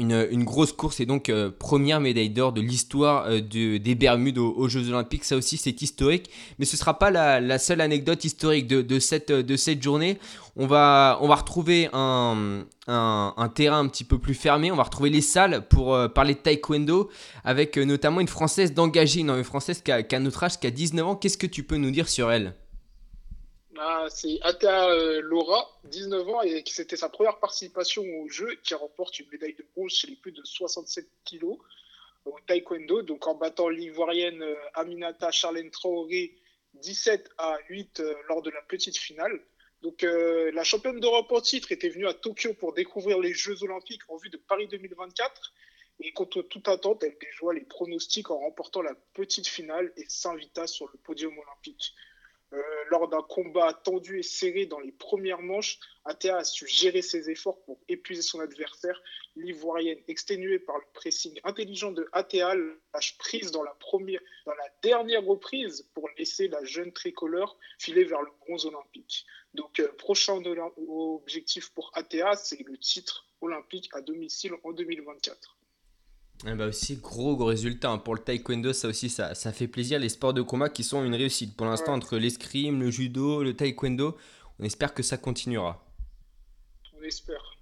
une, 0.00 0.44
grosse 0.44 0.72
course 0.72 1.00
et 1.00 1.06
donc 1.06 1.28
euh, 1.28 1.50
première 1.56 2.00
médaille 2.00 2.30
d'or 2.30 2.52
de 2.52 2.60
l'histoire 2.60 3.26
euh, 3.26 3.40
de- 3.40 3.76
des 3.76 3.94
Bermudes 3.94 4.38
aux, 4.38 4.68
Jeux 4.68 4.88
Olympiques, 4.88 5.24
ça 5.24 5.36
aussi 5.36 5.56
c'est 5.56 5.82
historique, 5.82 6.30
mais 6.58 6.64
ce 6.64 6.76
ne 6.76 6.78
sera 6.78 6.98
pas 6.98 7.10
la, 7.10 7.40
la 7.40 7.58
seule 7.58 7.80
anecdote 7.80 8.24
historique 8.24 8.66
de, 8.66 8.98
cette, 8.98 9.30
de 9.30 9.56
cette 9.56 9.82
journée. 9.82 10.18
On 10.56 10.66
va, 10.66 11.18
on 11.20 11.28
va 11.28 11.36
retrouver 11.36 11.88
un, 11.92 12.64
un, 12.88 13.48
terrain 13.54 13.78
un 13.78 13.88
petit 13.88 14.04
peu 14.04 14.18
plus 14.18 14.34
fermé. 14.34 14.72
On 14.72 14.76
va 14.76 14.82
retrouver 14.82 15.10
les 15.10 15.20
salles 15.20 15.66
pour 15.68 15.94
euh, 15.94 16.08
parler 16.08 16.34
de 16.34 16.40
taekwondo 16.40 17.08
avec 17.44 17.76
notamment 17.76 18.20
une 18.20 18.28
française 18.28 18.74
d'engagée, 18.74 19.20
une, 19.20 19.30
une 19.30 19.44
française 19.44 19.80
qui 19.82 19.92
a, 19.92 20.02
qui 20.02 20.14
a 20.16 20.20
notre 20.20 20.42
âge, 20.42 20.58
qui 20.58 20.66
a 20.66 20.70
19 20.70 21.06
ans. 21.06 21.14
Qu'est-ce 21.16 21.38
que 21.38 21.46
tu 21.46 21.62
peux 21.62 21.76
nous 21.76 21.90
dire 21.90 22.08
sur 22.08 22.30
elle? 22.32 22.54
Bah, 23.80 24.06
C'est 24.10 24.38
Atea 24.42 24.90
euh, 24.90 25.20
Laura, 25.22 25.80
19 25.84 26.28
ans, 26.28 26.42
et 26.42 26.62
c'était 26.66 26.96
sa 26.96 27.08
première 27.08 27.38
participation 27.38 28.02
au 28.20 28.28
jeu, 28.28 28.54
qui 28.62 28.74
remporte 28.74 29.18
une 29.18 29.28
médaille 29.30 29.54
de 29.54 29.64
bronze 29.74 29.92
chez 29.92 30.08
les 30.08 30.16
plus 30.16 30.32
de 30.32 30.44
67 30.44 31.08
kilos 31.24 31.56
au 32.26 32.36
taekwondo, 32.46 33.00
donc 33.00 33.26
en 33.26 33.34
battant 33.34 33.70
l'ivoirienne 33.70 34.42
euh, 34.42 34.54
Aminata 34.74 35.30
Charlène 35.30 35.70
Traoré 35.70 36.36
17 36.74 37.30
à 37.38 37.56
8 37.70 38.00
euh, 38.00 38.14
lors 38.28 38.42
de 38.42 38.50
la 38.50 38.60
petite 38.62 38.98
finale. 38.98 39.40
Donc 39.80 40.02
la 40.02 40.62
championne 40.62 41.00
d'Europe 41.00 41.32
en 41.32 41.40
titre 41.40 41.72
était 41.72 41.88
venue 41.88 42.06
à 42.06 42.12
Tokyo 42.12 42.52
pour 42.52 42.74
découvrir 42.74 43.18
les 43.18 43.32
Jeux 43.32 43.62
Olympiques 43.62 44.02
en 44.08 44.18
vue 44.18 44.28
de 44.28 44.36
Paris 44.36 44.68
2024. 44.68 45.54
Et 46.00 46.12
contre 46.12 46.42
toute 46.42 46.68
attente, 46.68 47.02
elle 47.02 47.16
déjoua 47.18 47.54
les 47.54 47.62
pronostics 47.62 48.30
en 48.30 48.40
remportant 48.40 48.82
la 48.82 48.94
petite 49.14 49.46
finale 49.46 49.90
et 49.96 50.04
s'invita 50.06 50.66
sur 50.66 50.86
le 50.92 50.98
podium 50.98 51.32
olympique. 51.32 51.94
Euh, 52.52 52.60
lors 52.90 53.06
d'un 53.06 53.22
combat 53.22 53.72
tendu 53.72 54.18
et 54.18 54.24
serré 54.24 54.66
dans 54.66 54.80
les 54.80 54.90
premières 54.90 55.40
manches, 55.40 55.78
Atea 56.04 56.38
a 56.38 56.44
su 56.44 56.66
gérer 56.66 57.00
ses 57.00 57.30
efforts 57.30 57.62
pour 57.62 57.78
épuiser 57.88 58.22
son 58.22 58.40
adversaire. 58.40 59.00
L'Ivoirienne, 59.36 60.00
exténuée 60.08 60.58
par 60.58 60.76
le 60.78 60.84
pressing 60.92 61.38
intelligent 61.44 61.92
de 61.92 62.08
Atea, 62.12 62.56
lâche 62.92 63.16
prise 63.18 63.52
dans 63.52 63.62
la, 63.62 63.74
première, 63.74 64.20
dans 64.46 64.54
la 64.54 64.68
dernière 64.82 65.24
reprise 65.24 65.88
pour 65.94 66.08
laisser 66.18 66.48
la 66.48 66.64
jeune 66.64 66.92
tricolore 66.92 67.56
filer 67.78 68.02
vers 68.02 68.22
le 68.22 68.30
bronze 68.40 68.66
olympique. 68.66 69.26
Donc, 69.54 69.78
euh, 69.78 69.92
prochain 69.92 70.42
objectif 70.88 71.70
pour 71.70 71.92
Atea, 71.94 72.34
c'est 72.34 72.66
le 72.66 72.76
titre 72.78 73.28
olympique 73.40 73.88
à 73.92 74.00
domicile 74.00 74.54
en 74.64 74.72
2024. 74.72 75.59
Eh 76.46 76.54
bah 76.54 76.66
aussi, 76.66 76.96
gros, 76.96 77.36
gros 77.36 77.46
résultat. 77.46 77.90
Hein. 77.90 77.98
Pour 77.98 78.14
le 78.14 78.20
taekwondo, 78.20 78.72
ça 78.72 78.88
aussi, 78.88 79.10
ça, 79.10 79.34
ça 79.34 79.52
fait 79.52 79.68
plaisir. 79.68 79.98
Les 79.98 80.08
sports 80.08 80.32
de 80.32 80.42
combat 80.42 80.68
qui 80.68 80.84
sont 80.84 81.04
une 81.04 81.14
réussite. 81.14 81.56
Pour 81.56 81.66
l'instant, 81.66 81.92
entre 81.92 82.16
l'escrime, 82.16 82.80
le 82.80 82.90
judo, 82.90 83.42
le 83.42 83.54
taekwondo, 83.54 84.16
on 84.58 84.64
espère 84.64 84.94
que 84.94 85.02
ça 85.02 85.16
continuera. 85.16 85.84
On 86.98 87.04
espère. 87.04 87.56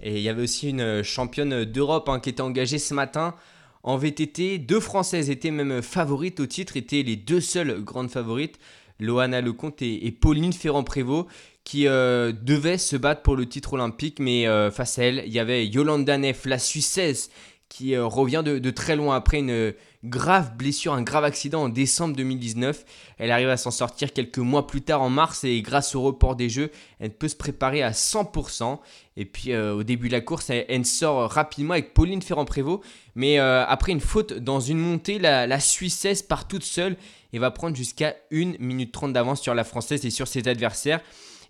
Et 0.00 0.16
il 0.16 0.22
y 0.22 0.28
avait 0.28 0.42
aussi 0.42 0.70
une 0.70 1.02
championne 1.02 1.64
d'Europe 1.64 2.08
hein, 2.08 2.20
qui 2.20 2.30
était 2.30 2.42
engagée 2.42 2.78
ce 2.78 2.94
matin 2.94 3.34
en 3.82 3.96
VTT. 3.96 4.58
Deux 4.58 4.80
Françaises 4.80 5.30
étaient 5.30 5.50
même 5.50 5.82
favorites 5.82 6.38
au 6.40 6.46
titre, 6.46 6.76
étaient 6.76 7.02
les 7.02 7.16
deux 7.16 7.40
seules 7.40 7.82
grandes 7.82 8.10
favorites. 8.10 8.58
Loana 8.98 9.40
Lecomte 9.40 9.82
et, 9.82 10.06
et 10.06 10.12
Pauline 10.12 10.52
Ferrand-Prévot 10.52 11.26
qui 11.64 11.86
euh, 11.86 12.32
devaient 12.32 12.78
se 12.78 12.96
battre 12.96 13.22
pour 13.22 13.36
le 13.36 13.46
titre 13.46 13.74
olympique, 13.74 14.18
mais 14.18 14.46
euh, 14.46 14.70
face 14.70 14.98
à 14.98 15.04
elle, 15.04 15.22
il 15.26 15.32
y 15.32 15.38
avait 15.38 15.66
Yolanda 15.66 16.18
Neff, 16.18 16.44
la 16.44 16.58
Suissesse, 16.58 17.30
qui 17.72 17.94
euh, 17.94 18.04
revient 18.04 18.42
de, 18.44 18.70
très 18.70 18.96
loin 18.96 19.16
après 19.16 19.38
une 19.38 19.72
grave 20.04 20.56
blessure, 20.58 20.92
un 20.92 21.00
grave 21.00 21.24
accident 21.24 21.62
en 21.62 21.68
décembre 21.70 22.14
2019. 22.14 22.84
Elle 23.16 23.30
arrive 23.30 23.48
à 23.48 23.56
s'en 23.56 23.70
sortir 23.70 24.12
quelques 24.12 24.38
mois 24.38 24.66
plus 24.66 24.82
tard 24.82 25.00
en 25.00 25.08
mars 25.08 25.44
et 25.44 25.62
grâce 25.62 25.94
au 25.94 26.02
report 26.02 26.36
des 26.36 26.50
Jeux, 26.50 26.70
elle 27.00 27.14
peut 27.14 27.28
se 27.28 27.36
préparer 27.36 27.82
à 27.82 27.92
100%. 27.92 28.78
Et 29.16 29.24
puis 29.24 29.52
euh, 29.52 29.74
au 29.74 29.84
début 29.84 30.08
de 30.08 30.12
la 30.12 30.20
course, 30.20 30.50
elle, 30.50 30.84
sort 30.84 31.30
rapidement 31.30 31.72
avec 31.72 31.94
Pauline 31.94 32.20
Ferrand-Prévot. 32.20 32.82
Mais 33.14 33.38
euh, 33.38 33.64
après 33.66 33.92
une 33.92 34.00
faute 34.00 34.34
dans 34.34 34.60
une 34.60 34.78
montée, 34.78 35.18
la, 35.18 35.60
Suissesse 35.60 36.22
part 36.22 36.48
toute 36.48 36.64
seule 36.64 36.96
et 37.32 37.38
va 37.38 37.50
prendre 37.50 37.74
jusqu'à 37.74 38.16
1 38.32 38.58
minute 38.58 38.92
30 38.92 39.14
d'avance 39.14 39.40
sur 39.40 39.54
la 39.54 39.64
Française 39.64 40.04
et 40.04 40.10
sur 40.10 40.28
ses 40.28 40.46
adversaires. 40.46 41.00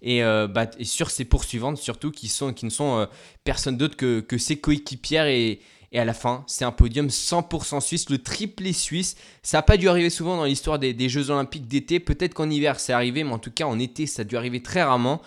Et, 0.05 0.21
bah, 0.21 0.67
sur 0.83 1.11
ses 1.11 1.25
poursuivantes 1.25 1.79
surtout 1.79 2.11
qui, 2.11 2.27
sont, 2.27 2.53
qui 2.53 2.65
ne 2.65 2.71
sont 2.71 3.07
personne 3.45 3.77
d'autre 3.77 3.97
que, 3.97 4.19
que 4.19 4.37
ses 4.37 4.57
coéquipières 4.57 5.27
et, 5.27 5.61
et 5.93 5.99
à 5.99 6.07
la 6.07 6.15
fin, 6.15 6.43
c'est 6.47 6.65
un 6.65 6.73
podium 6.73 7.09
100% 7.09 7.81
suisse, 7.81 8.09
le 8.09 8.19
triplé 8.19 8.73
suisse. 8.73 9.15
Ça 9.43 9.59
n'a 9.59 9.63
pas 9.63 9.77
dû 9.77 9.91
arriver 9.91 10.09
souvent 10.09 10.39
dans 10.39 10.45
l'histoire 10.45 10.79
des, 10.79 11.09
Jeux 11.11 11.31
Olympiques 11.31 11.69
d'été. 11.69 12.01
Peut-être 12.01 12.33
qu'en 12.33 12.49
hiver, 12.49 12.81
c'est 12.81 12.95
arrivé, 12.95 13.25
mais 13.25 13.33
en 13.33 13.39
tout 13.39 13.51
cas, 13.51 13.67
en 13.67 13.79
été, 13.79 14.07
ça 14.07 14.23
a 14.23 14.25
dû 14.25 14.39
arriver 14.39 14.63
très 14.63 14.83
rarement. 14.83 15.21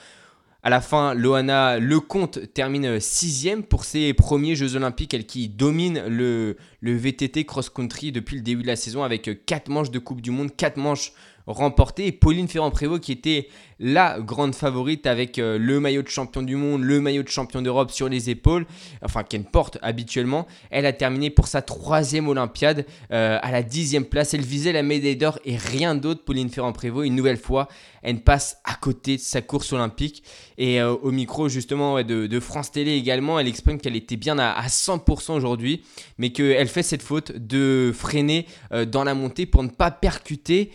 À 0.63 0.71
la 0.71 0.81
fin, 0.81 1.13
Loana 1.13 1.77
Lecomte 1.77 2.51
termine 2.55 2.99
sixième 2.99 3.61
pour 3.61 3.85
ses 3.85 4.15
premiers 4.15 4.55
Jeux 4.55 4.75
Olympiques, 4.75 5.13
elle 5.13 5.27
qui 5.27 5.47
domine 5.47 6.03
le, 6.07 6.57
le 6.79 6.95
VTT 6.95 7.45
cross-country 7.45 8.11
depuis 8.11 8.37
le 8.37 8.41
début 8.41 8.63
de 8.63 8.67
la 8.67 8.75
saison 8.75 9.03
avec 9.03 9.45
4 9.45 9.69
manches 9.69 9.91
de 9.91 9.99
Coupe 9.99 10.21
du 10.21 10.31
Monde, 10.31 10.55
4 10.55 10.77
manches 10.77 11.11
remportées. 11.47 12.07
Et 12.07 12.11
Pauline 12.11 12.47
Ferrand-Prévot 12.47 12.99
qui 12.99 13.11
était 13.11 13.47
la 13.79 14.19
grande 14.19 14.55
favorite 14.55 15.05
avec 15.05 15.37
euh, 15.37 15.57
le 15.57 15.79
maillot 15.79 16.01
de 16.01 16.07
champion 16.07 16.41
du 16.41 16.55
monde, 16.55 16.83
le 16.83 17.01
maillot 17.01 17.23
de 17.23 17.27
champion 17.27 17.61
d'Europe 17.61 17.91
sur 17.91 18.07
les 18.07 18.29
épaules, 18.29 18.65
enfin 19.01 19.23
qu'elle 19.23 19.43
porte 19.43 19.77
habituellement. 19.81 20.47
Elle 20.69 20.85
a 20.85 20.93
terminé 20.93 21.29
pour 21.29 21.47
sa 21.47 21.61
troisième 21.61 22.27
Olympiade 22.27 22.85
euh, 23.11 23.37
à 23.41 23.51
la 23.51 23.63
dixième 23.63 24.05
place. 24.05 24.33
Elle 24.33 24.41
visait 24.41 24.71
la 24.71 24.83
médaille 24.83 25.17
d'or 25.17 25.39
et 25.45 25.57
rien 25.57 25.95
d'autre. 25.95 26.23
Pauline 26.23 26.49
Ferrand-Prévot, 26.49 27.03
une 27.03 27.15
nouvelle 27.15 27.37
fois, 27.37 27.67
elle 28.01 28.21
passe 28.21 28.57
à 28.63 28.75
côté 28.75 29.17
de 29.17 29.21
sa 29.21 29.41
course 29.41 29.73
olympique. 29.73 30.23
Et 30.57 30.79
euh, 30.79 30.93
au 30.93 31.11
micro 31.11 31.49
justement 31.49 32.01
de, 32.01 32.39
France 32.39 32.71
Télé 32.71 32.93
également, 32.93 33.39
elle 33.39 33.47
exprime 33.47 33.79
qu'elle 33.79 33.95
était 33.95 34.17
bien 34.17 34.37
à, 34.39 34.67
100% 34.67 35.33
aujourd'hui, 35.33 35.83
mais 36.17 36.29
qu'elle 36.29 36.67
fait 36.67 36.83
cette 36.83 37.01
faute 37.01 37.31
de 37.35 37.91
freiner 37.93 38.45
dans 38.87 39.03
la 39.03 39.15
montée 39.15 39.45
pour 39.45 39.63
ne 39.63 39.69
pas 39.69 39.89
percuter 39.89 40.71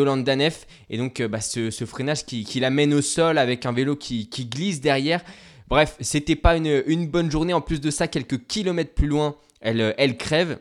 Yolande 0.00 0.28
Neff. 0.28 0.66
Et 0.88 0.98
donc 0.98 1.22
bah, 1.22 1.40
ce, 1.40 1.70
freinage 1.84 2.24
qui, 2.26 2.60
l'amène 2.60 2.94
au 2.94 3.02
sol 3.02 3.38
avec 3.38 3.66
un 3.66 3.72
vélo 3.72 3.96
qui, 3.96 4.28
glisse 4.50 4.80
derrière. 4.80 5.22
Bref, 5.68 5.96
c'était 6.00 6.36
pas 6.36 6.56
une, 6.56 7.06
bonne 7.06 7.30
journée. 7.30 7.52
En 7.52 7.60
plus 7.60 7.80
de 7.80 7.90
ça, 7.90 8.08
quelques 8.08 8.46
kilomètres 8.46 8.94
plus 8.94 9.06
loin, 9.06 9.36
elle, 9.60 9.94
elle 9.98 10.16
crève. 10.16 10.58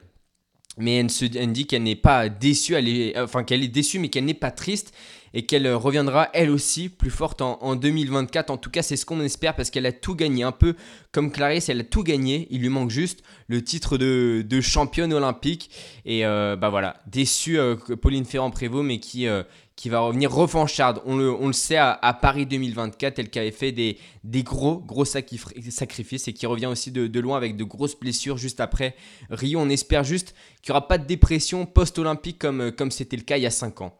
Mais 0.77 0.97
elle, 0.97 1.09
se, 1.09 1.25
dit 1.25 1.67
qu'elle 1.67 1.83
n'est 1.83 1.95
pas 1.95 2.29
déçue, 2.29 2.75
est, 2.75 3.17
enfin 3.19 3.43
qu'elle 3.43 3.63
est 3.63 3.67
déçue, 3.67 3.99
mais 3.99 4.09
qu'elle 4.09 4.25
n'est 4.25 4.33
pas 4.33 4.51
triste 4.51 4.93
et 5.33 5.45
qu'elle 5.45 5.71
reviendra 5.73 6.29
elle 6.33 6.49
aussi 6.49 6.89
plus 6.89 7.09
forte 7.09 7.41
en, 7.41 7.75
2024. 7.75 8.49
En 8.49 8.57
tout 8.57 8.69
cas, 8.69 8.81
c'est 8.81 8.97
ce 8.97 9.05
qu'on 9.05 9.21
espère 9.21 9.55
parce 9.55 9.69
qu'elle 9.69 9.85
a 9.85 9.91
tout 9.91 10.15
gagné. 10.15 10.43
Un 10.43 10.51
peu 10.51 10.75
comme 11.11 11.31
Clarisse, 11.31 11.69
elle 11.69 11.81
a 11.81 11.83
tout 11.83 12.03
gagné. 12.03 12.47
Il 12.49 12.61
lui 12.61 12.69
manque 12.69 12.89
juste 12.89 13.23
le 13.47 13.63
titre 13.63 13.97
de, 13.97 14.61
championne 14.61 15.13
olympique. 15.13 15.69
Et 16.05 16.25
euh, 16.25 16.55
bah 16.55 16.69
voilà, 16.69 17.01
déçue 17.07 17.59
euh, 17.59 17.75
Pauline 17.75 18.25
Ferrand-Prévot, 18.25 18.83
mais 18.83 18.99
qui, 18.99 19.27
euh, 19.27 19.43
qui 19.75 19.89
va 19.89 19.99
revenir 19.99 20.31
revancharde. 20.31 21.01
On 21.05 21.17
le, 21.17 21.31
on 21.31 21.47
le 21.47 21.53
sait 21.53 21.77
à, 21.77 22.19
Paris 22.21 22.45
2024, 22.45 23.19
elle 23.19 23.29
qui 23.29 23.39
avait 23.39 23.51
fait 23.51 23.71
des, 23.71 23.97
des 24.23 24.43
gros, 24.43 24.79
gros 24.79 25.05
sacrifices 25.05 26.27
et 26.27 26.33
qui 26.33 26.45
revient 26.45 26.65
aussi 26.65 26.91
de, 26.91 27.07
de, 27.07 27.19
loin 27.19 27.37
avec 27.37 27.55
de 27.55 27.63
grosses 27.63 27.97
blessures 27.97 28.37
juste 28.37 28.59
après 28.59 28.95
Rio. 29.29 29.59
On 29.59 29.69
espère 29.69 30.03
juste 30.03 30.35
qu'il 30.61 30.73
n'y 30.73 30.77
aura 30.77 30.87
pas 30.87 30.97
de 30.97 31.05
dépression 31.05 31.65
post-olympique 31.65 32.39
comme, 32.39 32.71
comme 32.71 32.91
c'était 32.91 33.17
le 33.17 33.23
cas 33.23 33.37
il 33.37 33.43
y 33.43 33.47
a 33.47 33.51
5 33.51 33.81
ans. 33.81 33.97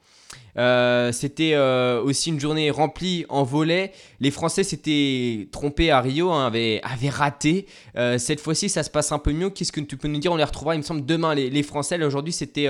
Euh, 0.57 1.12
c'était 1.12 1.53
euh, 1.53 2.01
aussi 2.01 2.29
une 2.29 2.39
journée 2.39 2.69
remplie 2.69 3.25
en 3.29 3.43
volet. 3.43 3.93
Les 4.19 4.31
Français 4.31 4.63
s'étaient 4.63 5.48
trompés 5.51 5.91
à 5.91 6.01
Rio, 6.01 6.31
hein, 6.31 6.48
avaient, 6.48 6.81
raté. 7.09 7.65
Euh, 7.95 8.17
cette 8.17 8.41
fois-ci, 8.41 8.67
ça 8.69 8.83
se 8.83 8.89
passe 8.89 9.12
un 9.12 9.19
peu 9.19 9.31
mieux. 9.31 9.50
Qu'est-ce 9.50 9.71
que 9.71 9.79
tu 9.79 9.98
peux 9.98 10.07
nous 10.07 10.19
dire? 10.19 10.31
On 10.31 10.36
les 10.36 10.43
retrouvera, 10.43 10.75
il 10.75 10.79
me 10.79 10.83
semble, 10.83 11.05
demain. 11.05 11.33
Les, 11.33 11.63
Français, 11.63 12.03
aujourd'hui, 12.03 12.33
c'était 12.33 12.67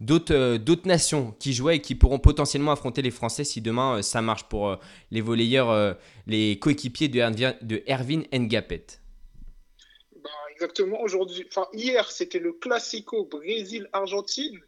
d'autres 0.00 0.86
nations 0.86 1.34
qui 1.38 1.52
jouaient 1.52 1.76
et 1.76 1.80
qui 1.80 1.94
pourront 1.94 2.18
potentiellement 2.18 2.72
affronter 2.72 3.02
les 3.02 3.10
Français 3.10 3.44
si 3.44 3.60
demain 3.60 4.02
ça 4.02 4.22
marche 4.22 4.44
pour 4.44 4.76
les 5.10 5.20
volleyeurs, 5.20 5.96
les 6.26 6.58
coéquipiers 6.58 7.08
de, 7.08 7.82
Erwin 7.88 8.24
Ngapet. 8.32 8.86
Bah, 10.22 10.30
exactement. 10.52 10.98
Hier, 11.72 12.10
c'était 12.10 12.38
le 12.38 12.52
Classico 12.52 13.28
Brésil-Argentine. 13.30 14.60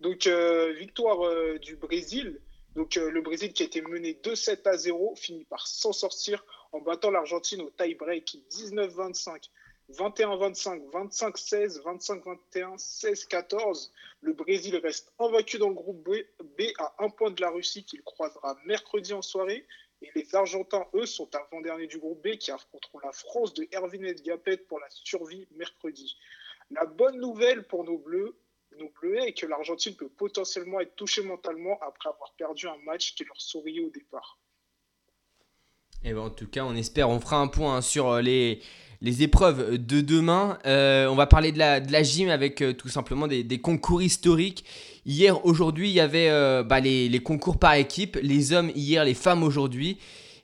Donc, 0.00 0.26
euh, 0.26 0.72
victoire 0.72 1.24
euh, 1.26 1.58
du 1.58 1.76
Brésil. 1.76 2.40
Donc, 2.74 2.96
euh, 2.98 3.10
le 3.10 3.22
Brésil 3.22 3.52
qui 3.52 3.62
a 3.62 3.66
été 3.66 3.80
mené 3.80 4.12
2-7 4.22 4.68
à 4.68 4.76
0 4.76 5.14
finit 5.16 5.44
par 5.44 5.66
s'en 5.66 5.92
sortir 5.92 6.44
en 6.72 6.80
battant 6.80 7.10
l'Argentine 7.10 7.62
au 7.62 7.70
tie-break 7.70 8.38
19-25. 8.50 9.48
21-25, 9.90 10.90
25-16, 10.90 11.82
25-21, 11.82 12.76
16-14. 12.76 13.90
Le 14.20 14.32
Brésil 14.32 14.76
reste 14.76 15.12
invaincu 15.18 15.58
dans 15.58 15.68
le 15.68 15.74
groupe 15.74 16.04
B, 16.04 16.62
à 16.78 16.94
un 16.98 17.08
point 17.08 17.30
de 17.30 17.40
la 17.40 17.50
Russie 17.50 17.84
qu'il 17.84 18.02
croisera 18.02 18.58
mercredi 18.66 19.12
en 19.14 19.22
soirée. 19.22 19.64
Et 20.02 20.10
les 20.14 20.34
Argentins, 20.34 20.84
eux, 20.94 21.06
sont 21.06 21.30
avant-derniers 21.34 21.86
du 21.86 21.98
groupe 21.98 22.22
B 22.22 22.36
qui 22.36 22.50
affronteront 22.50 22.98
la 22.98 23.12
France 23.12 23.54
de 23.54 23.66
Hervé 23.72 23.98
Gapet 24.24 24.58
pour 24.58 24.80
la 24.80 24.90
survie 24.90 25.46
mercredi. 25.52 26.16
La 26.70 26.84
bonne 26.84 27.18
nouvelle 27.18 27.62
pour 27.62 27.84
nos 27.84 27.96
Bleus, 27.96 28.36
nos 28.78 28.90
Bleus 29.00 29.26
et 29.26 29.32
que 29.32 29.46
l'Argentine 29.46 29.94
peut 29.94 30.08
potentiellement 30.08 30.80
être 30.80 30.94
touchée 30.96 31.22
mentalement 31.22 31.78
après 31.80 32.08
avoir 32.08 32.32
perdu 32.36 32.68
un 32.68 32.78
match 32.84 33.14
qui 33.14 33.24
leur 33.24 33.40
souriait 33.40 33.80
au 33.80 33.90
départ. 33.90 34.38
Et 36.04 36.10
eh 36.10 36.12
ben 36.12 36.20
en 36.20 36.30
tout 36.30 36.46
cas, 36.46 36.64
on 36.64 36.76
espère, 36.76 37.10
on 37.10 37.18
fera 37.18 37.38
un 37.38 37.48
point 37.48 37.78
hein, 37.78 37.80
sur 37.80 38.08
euh, 38.10 38.20
les, 38.20 38.60
les 39.00 39.22
épreuves 39.22 39.78
de 39.78 40.00
demain. 40.00 40.58
Euh, 40.64 41.08
on 41.08 41.16
va 41.16 41.26
parler 41.26 41.50
de 41.50 41.58
la, 41.58 41.80
de 41.80 41.90
la 41.90 42.02
gym 42.02 42.28
avec 42.28 42.62
euh, 42.62 42.72
tout 42.74 42.88
simplement 42.88 43.26
des, 43.26 43.60
concours 43.60 44.02
historiques. 44.02 44.64
Hier, 45.04 45.44
aujourd'hui, 45.44 45.88
il 45.88 45.94
y 45.94 46.00
avait 46.00 46.30
bah, 46.64 46.80
les, 46.80 47.08
les, 47.08 47.20
concours 47.20 47.58
par 47.58 47.74
équipe. 47.74 48.18
Les 48.22 48.52
hommes 48.52 48.70
hier, 48.74 49.04
les 49.04 49.14
femmes 49.14 49.42
aujourd'hui. 49.42 49.98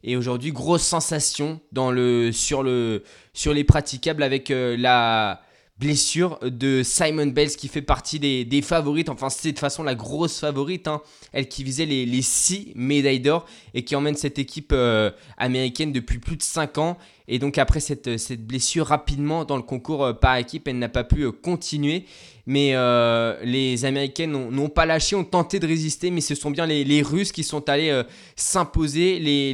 Et 0.05 0.17
aujourd'hui, 0.17 0.53
grosse 0.53 0.83
sensation 0.83 1.61
dans 1.71 1.91
le, 1.91 2.33
sur, 2.33 2.63
le, 2.63 3.05
sur 3.33 3.53
les 3.53 3.65
praticables 3.65 4.23
avec 4.23 4.49
la 4.51 5.43
blessure 5.79 6.39
de 6.43 6.83
Simon 6.85 7.27
Bells 7.27 7.57
qui 7.57 7.69
fait 7.69 7.83
partie 7.83 8.19
des, 8.21 8.63
favorites. 8.63 9.09
Enfin, 9.09 9.31
c'est 9.31 9.49
de 9.49 9.53
toute 9.53 9.61
façon 9.61 9.83
la 9.83 9.95
grosse 9.95 10.39
favorite. 10.39 10.87
hein. 10.87 11.01
Elle 11.33 11.49
qui 11.49 11.65
visait 11.65 11.87
les, 11.87 12.23
6 12.23 12.73
médailles 12.77 13.21
d'or 13.21 13.47
et 13.75 13.85
qui 13.85 13.97
emmène 13.97 14.15
cette 14.15 14.39
équipe 14.39 14.73
euh, 14.73 15.11
américaine 15.39 15.93
depuis 15.93 16.19
plus 16.19 16.37
de 16.37 16.43
5 16.43 16.79
ans. 16.79 16.99
Et 17.27 17.39
donc 17.39 17.57
après 17.59 17.81
cette, 17.81 18.19
cette 18.19 18.47
blessure 18.47 18.87
rapidement 18.87 19.45
dans 19.45 19.57
le 19.57 19.63
concours 19.63 20.05
euh, 20.05 20.13
par 20.13 20.37
équipe, 20.37 20.69
elle 20.69 20.79
n'a 20.79 20.89
pas 20.89 21.05
pu 21.05 21.23
euh, 21.23 21.33
continuer. 21.33 22.05
Mais 22.47 22.73
euh, 22.75 23.37
les 23.45 23.85
Américaines 23.85 24.33
n'ont- 24.33 24.69
pas 24.69 24.85
lâché, 24.87 25.15
ont 25.15 25.25
tenté 25.25 25.61
de 25.61 25.67
résister, 25.67 26.11
mais 26.11 26.21
ce 26.21 26.35
sont 26.35 26.51
bien 26.51 26.67
les, 26.67 27.03
Russes 27.03 27.31
qui 27.33 27.45
sont 27.45 27.69
allés 27.69 27.91
euh, 27.91 28.03
s'imposer. 28.37 29.21
Euh, 29.21 29.53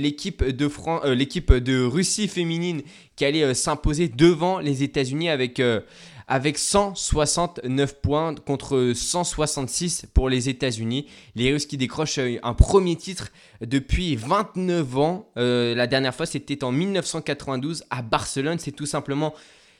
l'équipe 1.14 1.52
de 1.52 1.84
Russie 1.84 2.28
féminine 2.28 2.82
qui 3.18 3.24
allait 3.24 3.42
euh, 3.42 3.52
s'imposer 3.52 4.08
devant 4.08 4.60
les 4.60 4.84
États-Unis 4.84 5.28
avec, 5.28 5.58
euh, 5.58 5.80
avec 6.28 6.56
169 6.56 8.00
points 8.00 8.34
contre 8.36 8.92
166 8.94 10.06
pour 10.14 10.28
les 10.28 10.48
États-Unis. 10.48 11.06
Les 11.34 11.52
Russes 11.52 11.66
qui 11.66 11.76
décrochent 11.76 12.18
euh, 12.18 12.38
un 12.44 12.54
premier 12.54 12.94
titre 12.94 13.30
depuis 13.60 14.14
29 14.14 14.98
ans. 14.98 15.28
Euh, 15.36 15.74
la 15.74 15.88
dernière 15.88 16.14
fois, 16.14 16.26
c'était 16.26 16.62
en 16.62 16.70
1992 16.70 17.84
à 17.90 18.02
Barcelone. 18.02 18.58
C'est 18.60 18.72
tout 18.72 18.86
simplement 18.86 19.34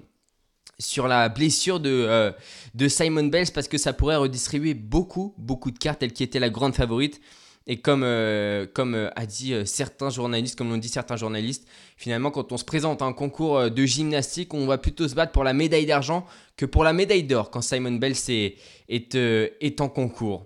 sur 0.79 1.07
la 1.07 1.29
blessure 1.29 1.79
de, 1.79 1.89
euh, 1.89 2.31
de 2.73 2.87
Simon 2.87 3.25
Bells 3.25 3.51
parce 3.53 3.67
que 3.67 3.77
ça 3.77 3.93
pourrait 3.93 4.15
redistribuer 4.15 4.73
beaucoup, 4.73 5.33
beaucoup 5.37 5.71
de 5.71 5.79
cartes, 5.79 6.03
elle 6.03 6.13
qui 6.13 6.23
était 6.23 6.39
la 6.39 6.49
grande 6.49 6.75
favorite. 6.75 7.19
Et 7.67 7.81
comme, 7.81 8.03
euh, 8.03 8.67
comme 8.71 8.93
euh, 8.93 9.09
a 9.15 9.25
dit 9.25 9.53
euh, 9.53 9.65
certains 9.65 10.11
journalistes, 10.11 10.55
comme 10.55 10.69
l'ont 10.69 10.77
dit 10.77 10.87
certains 10.87 11.15
journalistes, 11.15 11.67
finalement, 11.97 12.29
quand 12.29 12.51
on 12.51 12.57
se 12.57 12.65
présente 12.65 13.01
à 13.01 13.05
un 13.05 13.13
concours 13.13 13.71
de 13.71 13.85
gymnastique, 13.85 14.53
on 14.53 14.67
va 14.67 14.77
plutôt 14.77 15.07
se 15.07 15.15
battre 15.15 15.31
pour 15.31 15.43
la 15.43 15.53
médaille 15.53 15.87
d'argent 15.87 16.25
que 16.57 16.65
pour 16.65 16.83
la 16.83 16.93
médaille 16.93 17.23
d'or 17.23 17.49
quand 17.49 17.61
Simon 17.61 17.99
euh, 18.01 19.47
est 19.61 19.81
en 19.81 19.89
concours. 19.89 20.45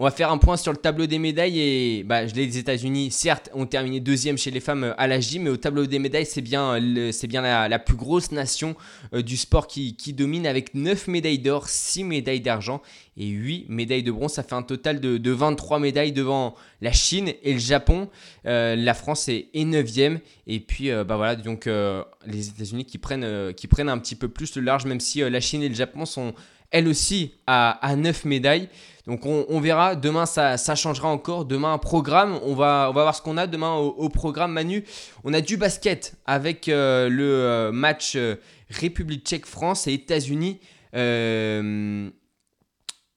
On 0.00 0.04
va 0.04 0.10
faire 0.10 0.32
un 0.32 0.38
point 0.38 0.56
sur 0.56 0.72
le 0.72 0.78
tableau 0.78 1.04
des 1.04 1.18
médailles 1.18 1.60
et 1.60 2.04
bah, 2.04 2.24
les 2.24 2.56
États-Unis, 2.56 3.10
certes, 3.10 3.50
ont 3.52 3.66
terminé 3.66 4.00
deuxième 4.00 4.38
chez 4.38 4.50
les 4.50 4.60
femmes 4.60 4.84
euh, 4.84 4.94
à 4.96 5.06
la 5.06 5.20
gym, 5.20 5.42
mais 5.42 5.50
au 5.50 5.58
tableau 5.58 5.84
des 5.84 5.98
médailles, 5.98 6.24
c'est 6.24 6.40
bien, 6.40 6.72
euh, 6.72 7.68
la, 7.68 7.78
plus 7.78 7.96
grosse 7.96 8.32
nation 8.32 8.76
euh, 9.12 9.20
du 9.20 9.36
sport 9.36 9.66
qui, 9.66 9.94
domine 10.14 10.46
avec 10.46 10.74
9 10.74 11.06
médailles 11.08 11.38
d'or, 11.38 11.68
6 11.68 12.04
médailles 12.04 12.40
d'argent 12.40 12.80
et 13.18 13.26
8 13.26 13.66
médailles 13.68 14.02
de 14.02 14.10
bronze. 14.10 14.32
Ça 14.32 14.42
fait 14.42 14.54
un 14.54 14.62
total 14.62 15.00
de, 15.00 15.18
de 15.18 15.30
23 15.32 15.78
médailles 15.80 16.12
devant 16.12 16.54
la 16.80 16.92
Chine 16.92 17.34
et 17.42 17.52
le 17.52 17.58
Japon. 17.58 18.08
La 18.44 18.94
France 18.94 19.28
est, 19.28 19.48
est 19.52 19.66
9e. 19.66 20.20
Et 20.46 20.60
puis, 20.60 20.90
bah 20.90 21.16
voilà, 21.16 21.36
donc 21.36 21.66
les 21.66 22.48
États-Unis 22.48 22.86
qui 22.86 22.96
prennent, 22.96 23.22
un 23.22 23.98
petit 23.98 24.16
peu 24.16 24.28
plus 24.28 24.56
le 24.56 24.62
large, 24.62 24.86
même 24.86 25.00
si 25.00 25.20
la 25.20 25.40
Chine 25.40 25.62
et 25.62 25.68
le 25.68 25.74
Japon 25.74 26.06
sont 26.06 26.32
elles 26.70 26.88
aussi 26.88 27.34
à, 27.46 27.86
à 27.86 27.96
9 27.96 28.24
médailles. 28.24 28.68
Donc 29.10 29.26
on, 29.26 29.44
on 29.48 29.60
verra, 29.60 29.96
demain 29.96 30.24
ça, 30.24 30.56
ça 30.56 30.76
changera 30.76 31.08
encore. 31.08 31.44
Demain 31.44 31.72
un 31.72 31.78
programme, 31.78 32.38
on 32.44 32.54
va, 32.54 32.86
on 32.90 32.92
va 32.92 33.02
voir 33.02 33.16
ce 33.16 33.20
qu'on 33.20 33.36
a 33.38 33.48
demain 33.48 33.74
au, 33.74 33.88
au 33.88 34.08
programme 34.08 34.52
Manu. 34.52 34.84
On 35.24 35.34
a 35.34 35.40
du 35.40 35.56
basket 35.56 36.14
avec 36.26 36.68
euh, 36.68 37.08
le 37.08 37.24
euh, 37.24 37.72
match 37.72 38.14
euh, 38.14 38.36
République 38.68 39.26
tchèque 39.26 39.46
France 39.46 39.88
et 39.88 39.94
États-Unis 39.94 40.60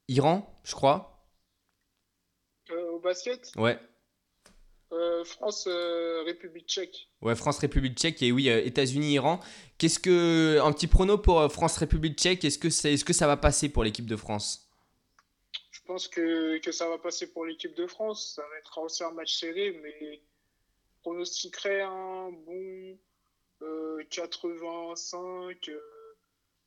Iran, 0.07 0.51
je 0.63 0.73
crois. 0.73 1.27
Euh, 2.71 2.93
au 2.93 2.99
basket, 2.99 3.51
Ouais. 3.55 3.77
France, 5.25 5.67
République 6.25 6.67
tchèque. 6.67 7.07
Ouais, 7.21 7.35
France 7.35 7.59
République 7.59 7.95
tchèque 7.99 8.23
et 8.23 8.31
oui, 8.31 8.49
États-Unis 8.49 9.13
Iran. 9.13 9.39
Qu'est-ce 9.77 9.99
que 9.99 10.59
un 10.59 10.71
petit 10.71 10.87
prono 10.87 11.19
pour 11.19 11.51
France 11.51 11.77
République 11.77 12.17
tchèque? 12.17 12.43
Est-ce 12.45 12.57
que 12.57 12.71
c'est 12.71 12.93
est-ce 12.93 13.05
que 13.05 13.13
ça 13.13 13.27
va 13.27 13.37
passer 13.37 13.69
pour 13.69 13.83
l'équipe 13.83 14.07
de 14.07 14.15
France? 14.15 14.72
Pense 15.85 16.07
que, 16.07 16.57
que 16.59 16.71
ça 16.71 16.87
va 16.89 16.97
passer 16.97 17.31
pour 17.31 17.45
l'équipe 17.45 17.75
de 17.75 17.87
France. 17.87 18.33
Ça 18.35 18.41
va 18.41 18.57
être 18.57 18.77
aussi 18.79 19.03
un 19.03 19.11
match 19.11 19.35
serré, 19.35 19.71
mais 19.81 19.95
je 20.15 20.19
pronostiquerais 21.01 21.81
un 21.81 22.31
bon 22.31 22.97
euh, 23.61 24.03
85, 24.09 25.69
euh, 25.69 25.79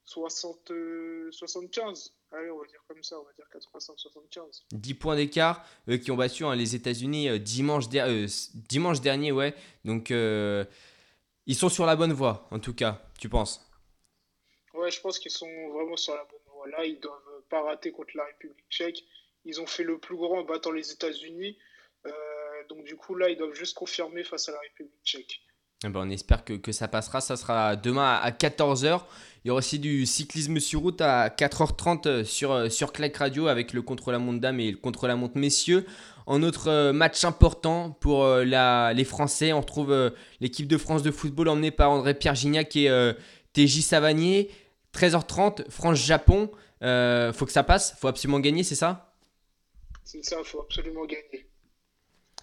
60, 0.04 0.70
euh, 0.70 1.28
75. 1.32 2.12
Allez, 2.32 2.50
on 2.50 2.58
va 2.58 2.66
dire 2.66 2.82
comme 2.88 3.02
ça, 3.02 3.18
on 3.18 3.24
va 3.24 3.32
dire 3.32 3.46
85-75. 3.54 4.64
10 4.72 4.94
points 4.94 5.16
d'écart 5.16 5.64
euh, 5.88 5.96
qui 5.98 6.10
ont 6.10 6.16
battu 6.16 6.44
hein, 6.44 6.54
les 6.54 6.74
États-Unis 6.74 7.28
euh, 7.28 7.38
dimanche, 7.38 7.88
der- 7.88 8.06
euh, 8.08 8.26
dimanche 8.54 9.00
dernier, 9.00 9.32
ouais. 9.32 9.54
Donc 9.84 10.10
ils 10.10 11.54
sont 11.54 11.68
sur 11.68 11.86
la 11.86 11.96
bonne 11.96 12.12
voie, 12.12 12.48
en 12.50 12.58
tout 12.58 12.74
cas, 12.74 13.02
tu 13.18 13.28
penses? 13.28 13.62
Ouais, 14.74 14.90
je 14.90 15.00
pense 15.00 15.18
qu'ils 15.18 15.30
sont 15.30 15.48
vraiment 15.70 15.96
sur 15.96 16.14
la 16.14 16.24
bonne 16.24 16.40
voie. 16.44 16.45
Là, 16.66 16.84
ils 16.84 17.00
doivent 17.00 17.42
pas 17.48 17.62
rater 17.62 17.92
contre 17.92 18.10
la 18.14 18.24
République 18.24 18.66
tchèque. 18.70 19.04
Ils 19.44 19.60
ont 19.60 19.66
fait 19.66 19.84
le 19.84 19.98
plus 19.98 20.16
grand 20.16 20.40
en 20.40 20.44
battant 20.44 20.72
les 20.72 20.92
États-Unis. 20.92 21.58
Euh, 22.06 22.10
donc, 22.68 22.84
du 22.84 22.96
coup, 22.96 23.14
là, 23.14 23.28
ils 23.30 23.36
doivent 23.36 23.54
juste 23.54 23.74
confirmer 23.74 24.24
face 24.24 24.48
à 24.48 24.52
la 24.52 24.60
République 24.60 25.04
tchèque. 25.04 25.40
Eh 25.84 25.88
ben, 25.88 26.00
on 26.00 26.10
espère 26.10 26.44
que, 26.44 26.54
que 26.54 26.72
ça 26.72 26.88
passera. 26.88 27.20
Ça 27.20 27.36
sera 27.36 27.76
demain 27.76 28.14
à 28.14 28.30
14h. 28.30 29.02
Il 29.44 29.48
y 29.48 29.50
aura 29.50 29.58
aussi 29.58 29.78
du 29.78 30.06
cyclisme 30.06 30.58
sur 30.58 30.80
route 30.80 31.00
à 31.00 31.28
4h30 31.28 32.24
sur, 32.24 32.50
euh, 32.52 32.68
sur 32.68 32.92
Radio 33.14 33.46
avec 33.46 33.72
le 33.72 33.82
contre-la-montre 33.82 34.40
dames 34.40 34.58
et 34.58 34.72
le 34.72 34.78
contre-la-montre 34.78 35.36
messieurs. 35.36 35.86
En 36.26 36.42
autre 36.42 36.68
euh, 36.68 36.92
match 36.92 37.24
important 37.24 37.90
pour 38.00 38.26
la, 38.26 38.92
les 38.94 39.04
Français, 39.04 39.52
on 39.52 39.60
retrouve 39.60 40.12
l'équipe 40.40 40.66
de 40.66 40.78
France 40.78 41.02
de 41.02 41.10
football 41.10 41.48
emmenée 41.48 41.70
par 41.70 41.90
André-Pierre 41.90 42.34
Gignac 42.34 42.74
et 42.74 42.88
euh, 42.88 43.12
TJ 43.52 43.80
Savanier. 43.80 44.50
13h30, 44.96 45.70
France-Japon. 45.70 46.50
Euh, 46.82 47.32
faut 47.32 47.46
que 47.46 47.52
ça 47.52 47.62
passe, 47.62 47.94
faut 47.98 48.08
absolument 48.08 48.40
gagner, 48.40 48.62
c'est 48.62 48.74
ça? 48.74 49.14
C'est 50.04 50.24
ça, 50.24 50.36
faut 50.44 50.60
absolument 50.60 51.04
gagner. 51.04 51.46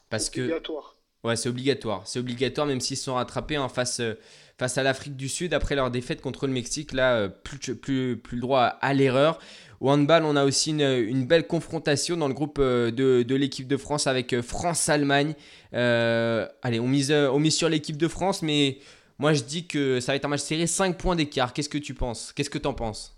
Parce 0.09 0.25
C'est 0.25 0.31
que 0.31 0.41
obligatoire. 0.41 0.97
Ouais, 1.23 1.35
c'est 1.35 1.49
obligatoire. 1.49 2.01
C'est 2.05 2.19
obligatoire, 2.19 2.67
même 2.67 2.81
s'ils 2.81 2.97
se 2.97 3.05
sont 3.05 3.15
rattrapés 3.15 3.55
hein, 3.55 3.69
face, 3.69 3.99
euh, 4.01 4.15
face 4.57 4.77
à 4.77 4.83
l'Afrique 4.83 5.15
du 5.15 5.29
Sud 5.29 5.53
après 5.53 5.75
leur 5.75 5.89
défaite 5.89 6.21
contre 6.21 6.47
le 6.47 6.53
Mexique. 6.53 6.93
Là, 6.93 7.15
euh, 7.15 7.29
plus, 7.29 7.75
plus, 7.75 8.17
plus 8.17 8.35
le 8.35 8.41
droit 8.41 8.61
à, 8.61 8.67
à 8.85 8.93
l'erreur. 8.93 9.39
Au 9.79 9.89
handball, 9.89 10.23
on 10.23 10.35
a 10.35 10.45
aussi 10.45 10.71
une, 10.71 10.81
une 10.81 11.25
belle 11.25 11.47
confrontation 11.47 12.17
dans 12.17 12.27
le 12.27 12.33
groupe 12.33 12.59
de, 12.59 12.91
de 13.23 13.35
l'équipe 13.35 13.67
de 13.67 13.77
France 13.77 14.07
avec 14.07 14.39
France-Allemagne. 14.39 15.35
Allez, 15.73 16.79
on 16.79 16.87
mise, 16.87 17.11
on 17.11 17.39
mise 17.39 17.55
sur 17.55 17.67
l'équipe 17.67 17.97
de 17.97 18.07
France, 18.07 18.41
mais 18.43 18.77
moi 19.19 19.34
je 19.34 19.43
dis 19.43 19.67
que 19.67 19.99
ça 19.99 20.12
va 20.12 20.15
être 20.15 20.26
un 20.26 20.30
match 20.30 20.41
serré, 20.41 20.67
5 20.67 20.97
points 20.97 21.15
d'écart. 21.15 21.54
Qu'est-ce 21.54 21.69
que 21.69 21.78
tu 21.78 21.93
penses? 21.93 22.34
Qu'est-ce 22.34 22.49
que 22.49 22.58
tu 22.58 22.67
en 22.67 22.73
penses? 22.73 23.17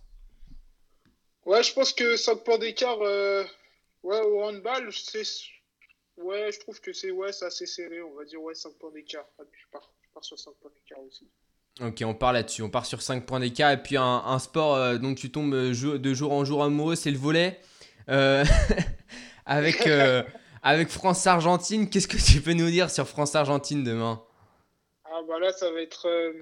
Ouais, 1.46 1.64
je 1.64 1.74
pense 1.74 1.94
que 1.94 2.16
5 2.16 2.44
points 2.44 2.58
d'écart 2.58 2.98
euh, 3.02 3.44
ouais, 4.04 4.20
au 4.22 4.44
handball, 4.44 4.90
c'est. 4.92 5.24
Ouais, 6.18 6.50
je 6.52 6.60
trouve 6.60 6.80
que 6.80 6.94
c'est 6.94 7.12
ouais, 7.12 7.30
assez 7.44 7.66
serré. 7.66 8.02
On 8.02 8.16
va 8.16 8.26
dire 8.26 8.42
ouais, 8.42 8.56
5 8.56 8.74
points 8.80 8.92
d'écart. 8.92 9.26
Ah, 9.40 9.44
Je 9.52 9.66
pars, 9.72 9.92
je 10.02 10.10
pars 10.14 10.24
sur 10.24 10.40
5 10.40 10.52
points 10.62 10.72
d'écart 10.74 11.04
aussi. 11.04 11.28
Ok, 11.82 12.02
on 12.06 12.14
part 12.14 12.32
là-dessus. 12.34 12.62
On 12.62 12.70
part 12.70 12.86
sur 12.86 13.02
5 13.02 13.26
points 13.26 13.40
d'écart. 13.40 13.72
Et 13.72 13.84
puis 13.84 13.98
un, 13.98 14.24
un 14.26 14.40
sport 14.40 14.76
euh, 14.76 14.98
dont 14.98 15.14
tu 15.14 15.30
tombes 15.32 15.54
euh, 15.54 15.98
de 15.98 16.14
jour 16.14 16.32
en 16.32 16.46
jour 16.46 16.64
amoureux, 16.64 16.96
c'est 16.96 17.12
le 17.12 17.18
volet. 17.18 17.60
Euh, 18.10 18.46
avec 19.46 19.88
euh, 19.88 20.24
avec 20.64 20.90
France-Argentine, 20.90 21.90
qu'est-ce 21.90 22.08
que 22.08 22.18
tu 22.18 22.42
peux 22.42 22.54
nous 22.54 22.70
dire 22.70 22.90
sur 22.90 23.08
France-Argentine 23.08 23.84
demain? 23.84 24.24
Ah 25.18 25.22
bah 25.26 25.40
là, 25.40 25.54
ça 25.54 25.72
va 25.72 25.82
être 25.82 26.10
euh, 26.10 26.34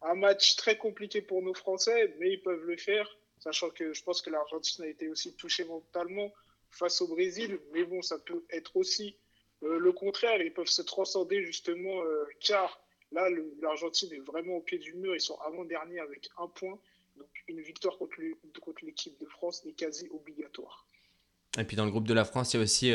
un 0.00 0.14
match 0.14 0.56
très 0.56 0.78
compliqué 0.78 1.20
pour 1.20 1.42
nos 1.42 1.52
Français, 1.52 2.16
mais 2.18 2.32
ils 2.32 2.40
peuvent 2.40 2.64
le 2.64 2.78
faire, 2.78 3.06
sachant 3.38 3.68
que 3.68 3.92
je 3.92 4.02
pense 4.02 4.22
que 4.22 4.30
l'Argentine 4.30 4.82
a 4.86 4.88
été 4.88 5.08
aussi 5.08 5.34
touchée 5.36 5.64
mentalement 5.64 6.32
face 6.70 7.02
au 7.02 7.08
Brésil. 7.08 7.58
Mais 7.74 7.84
bon, 7.84 8.00
ça 8.00 8.18
peut 8.18 8.42
être 8.48 8.76
aussi 8.76 9.14
le 9.60 9.92
contraire. 9.92 10.40
Ils 10.40 10.54
peuvent 10.54 10.66
se 10.66 10.80
transcender 10.80 11.44
justement 11.44 12.02
car 12.40 12.80
là, 13.12 13.28
l'Argentine 13.60 14.10
est 14.14 14.24
vraiment 14.24 14.56
au 14.56 14.60
pied 14.60 14.78
du 14.78 14.94
mur. 14.94 15.14
Ils 15.14 15.20
sont 15.20 15.38
avant-dernier 15.40 16.00
avec 16.00 16.30
un 16.38 16.48
point. 16.48 16.78
Donc 17.16 17.28
une 17.46 17.60
victoire 17.60 17.98
contre 17.98 18.16
l'équipe 18.82 19.20
de 19.20 19.26
France 19.26 19.62
est 19.66 19.72
quasi 19.72 20.08
obligatoire. 20.10 20.86
Et 21.58 21.64
puis 21.64 21.76
dans 21.76 21.84
le 21.84 21.90
groupe 21.90 22.08
de 22.08 22.14
la 22.14 22.24
France, 22.24 22.54
il 22.54 22.56
y 22.56 22.60
a 22.60 22.62
aussi 22.62 22.92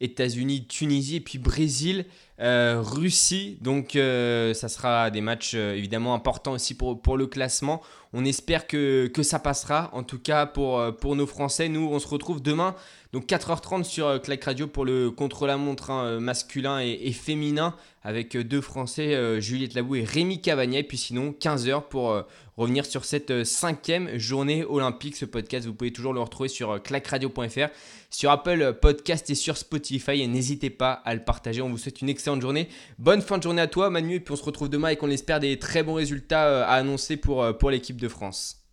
États-Unis, 0.00 0.66
Tunisie, 0.66 1.20
puis 1.20 1.38
Brésil, 1.38 2.06
euh, 2.40 2.82
Russie. 2.82 3.58
Donc 3.60 3.96
euh, 3.96 4.54
ça 4.54 4.68
sera 4.68 5.10
des 5.10 5.20
matchs 5.20 5.52
euh, 5.54 5.74
évidemment 5.74 6.14
importants 6.14 6.52
aussi 6.52 6.74
pour 6.76 7.16
le 7.16 7.26
classement. 7.26 7.80
On 8.16 8.24
espère 8.24 8.68
que, 8.68 9.10
ça 9.22 9.40
passera, 9.40 9.90
en 9.92 10.04
tout 10.04 10.20
cas 10.20 10.46
pour, 10.46 10.80
pour 11.00 11.16
nos 11.16 11.26
Français. 11.26 11.68
Nous, 11.68 11.88
on 11.90 11.98
se 11.98 12.06
retrouve 12.06 12.40
demain, 12.40 12.76
donc 13.12 13.26
4h30 13.26 13.82
sur 13.82 14.22
Clac 14.22 14.44
Radio 14.44 14.68
pour 14.68 14.84
le 14.84 15.10
contre-la-montre 15.10 15.90
hein, 15.90 16.20
masculin 16.20 16.78
et, 16.80 17.10
féminin, 17.10 17.74
avec 18.04 18.36
deux 18.36 18.60
Français, 18.60 19.40
Juliette 19.40 19.74
Labou 19.74 19.96
et 19.96 20.04
Rémi 20.04 20.40
Cavagna. 20.40 20.78
Et 20.78 20.84
puis 20.84 20.96
sinon, 20.96 21.34
15h 21.38 21.88
pour 21.88 22.24
revenir 22.56 22.86
sur 22.86 23.04
cette 23.04 23.44
cinquième 23.44 24.16
journée 24.18 24.64
olympique. 24.64 25.16
Ce 25.16 25.24
podcast, 25.24 25.66
vous 25.66 25.74
pouvez 25.74 25.92
toujours 25.92 26.12
le 26.12 26.20
retrouver 26.20 26.48
sur 26.48 26.82
clacradio.fr, 26.82 27.68
sur 28.10 28.30
Apple 28.30 28.78
Podcast 28.80 29.28
et 29.30 29.34
sur 29.34 29.56
Spotify. 29.56 30.22
Et 30.22 30.26
n'hésitez 30.26 30.70
pas 30.70 30.92
à 30.92 31.14
le 31.14 31.24
partager. 31.24 31.62
On 31.62 31.68
vous 31.68 31.78
souhaite 31.78 32.00
une 32.00 32.08
excellente 32.08 32.42
journée. 32.42 32.68
Bonne 32.98 33.22
fin 33.22 33.38
de 33.38 33.42
journée 33.42 33.62
à 33.62 33.66
toi, 33.66 33.90
Manu. 33.90 34.16
Et 34.16 34.20
puis 34.20 34.32
on 34.32 34.36
se 34.36 34.44
retrouve 34.44 34.68
demain 34.68 34.88
et 34.88 34.96
qu'on 34.96 35.10
espère 35.10 35.40
des 35.40 35.58
très 35.58 35.82
bons 35.82 35.94
résultats 35.94 36.46
euh, 36.46 36.62
à 36.62 36.74
annoncer 36.74 37.16
pour, 37.16 37.42
euh, 37.42 37.52
pour 37.52 37.70
l'équipe 37.70 38.00
de 38.00 38.03
France. 38.08 38.64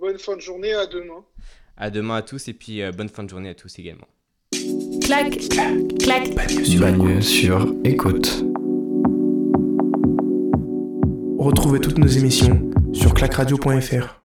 Bonne 0.00 0.18
fin 0.18 0.36
de 0.36 0.40
journée, 0.40 0.72
à 0.72 0.86
demain. 0.86 1.24
À 1.76 1.90
demain 1.90 2.16
à 2.16 2.22
tous 2.22 2.48
et 2.48 2.54
puis 2.54 2.82
euh, 2.82 2.92
bonne 2.92 3.08
fin 3.08 3.24
de 3.24 3.30
journée 3.30 3.48
à 3.48 3.54
tous 3.54 3.78
également. 3.78 4.08
Clac, 5.02 5.38
clac, 5.48 5.98
clac. 5.98 6.34
Bagne 6.78 7.22
sur 7.22 7.74
écoute. 7.84 8.44
Retrouvez 11.38 11.80
toutes 11.80 11.98
nos 11.98 12.08
émissions 12.08 12.70
sur 12.92 13.14
clacradio.fr. 13.14 14.22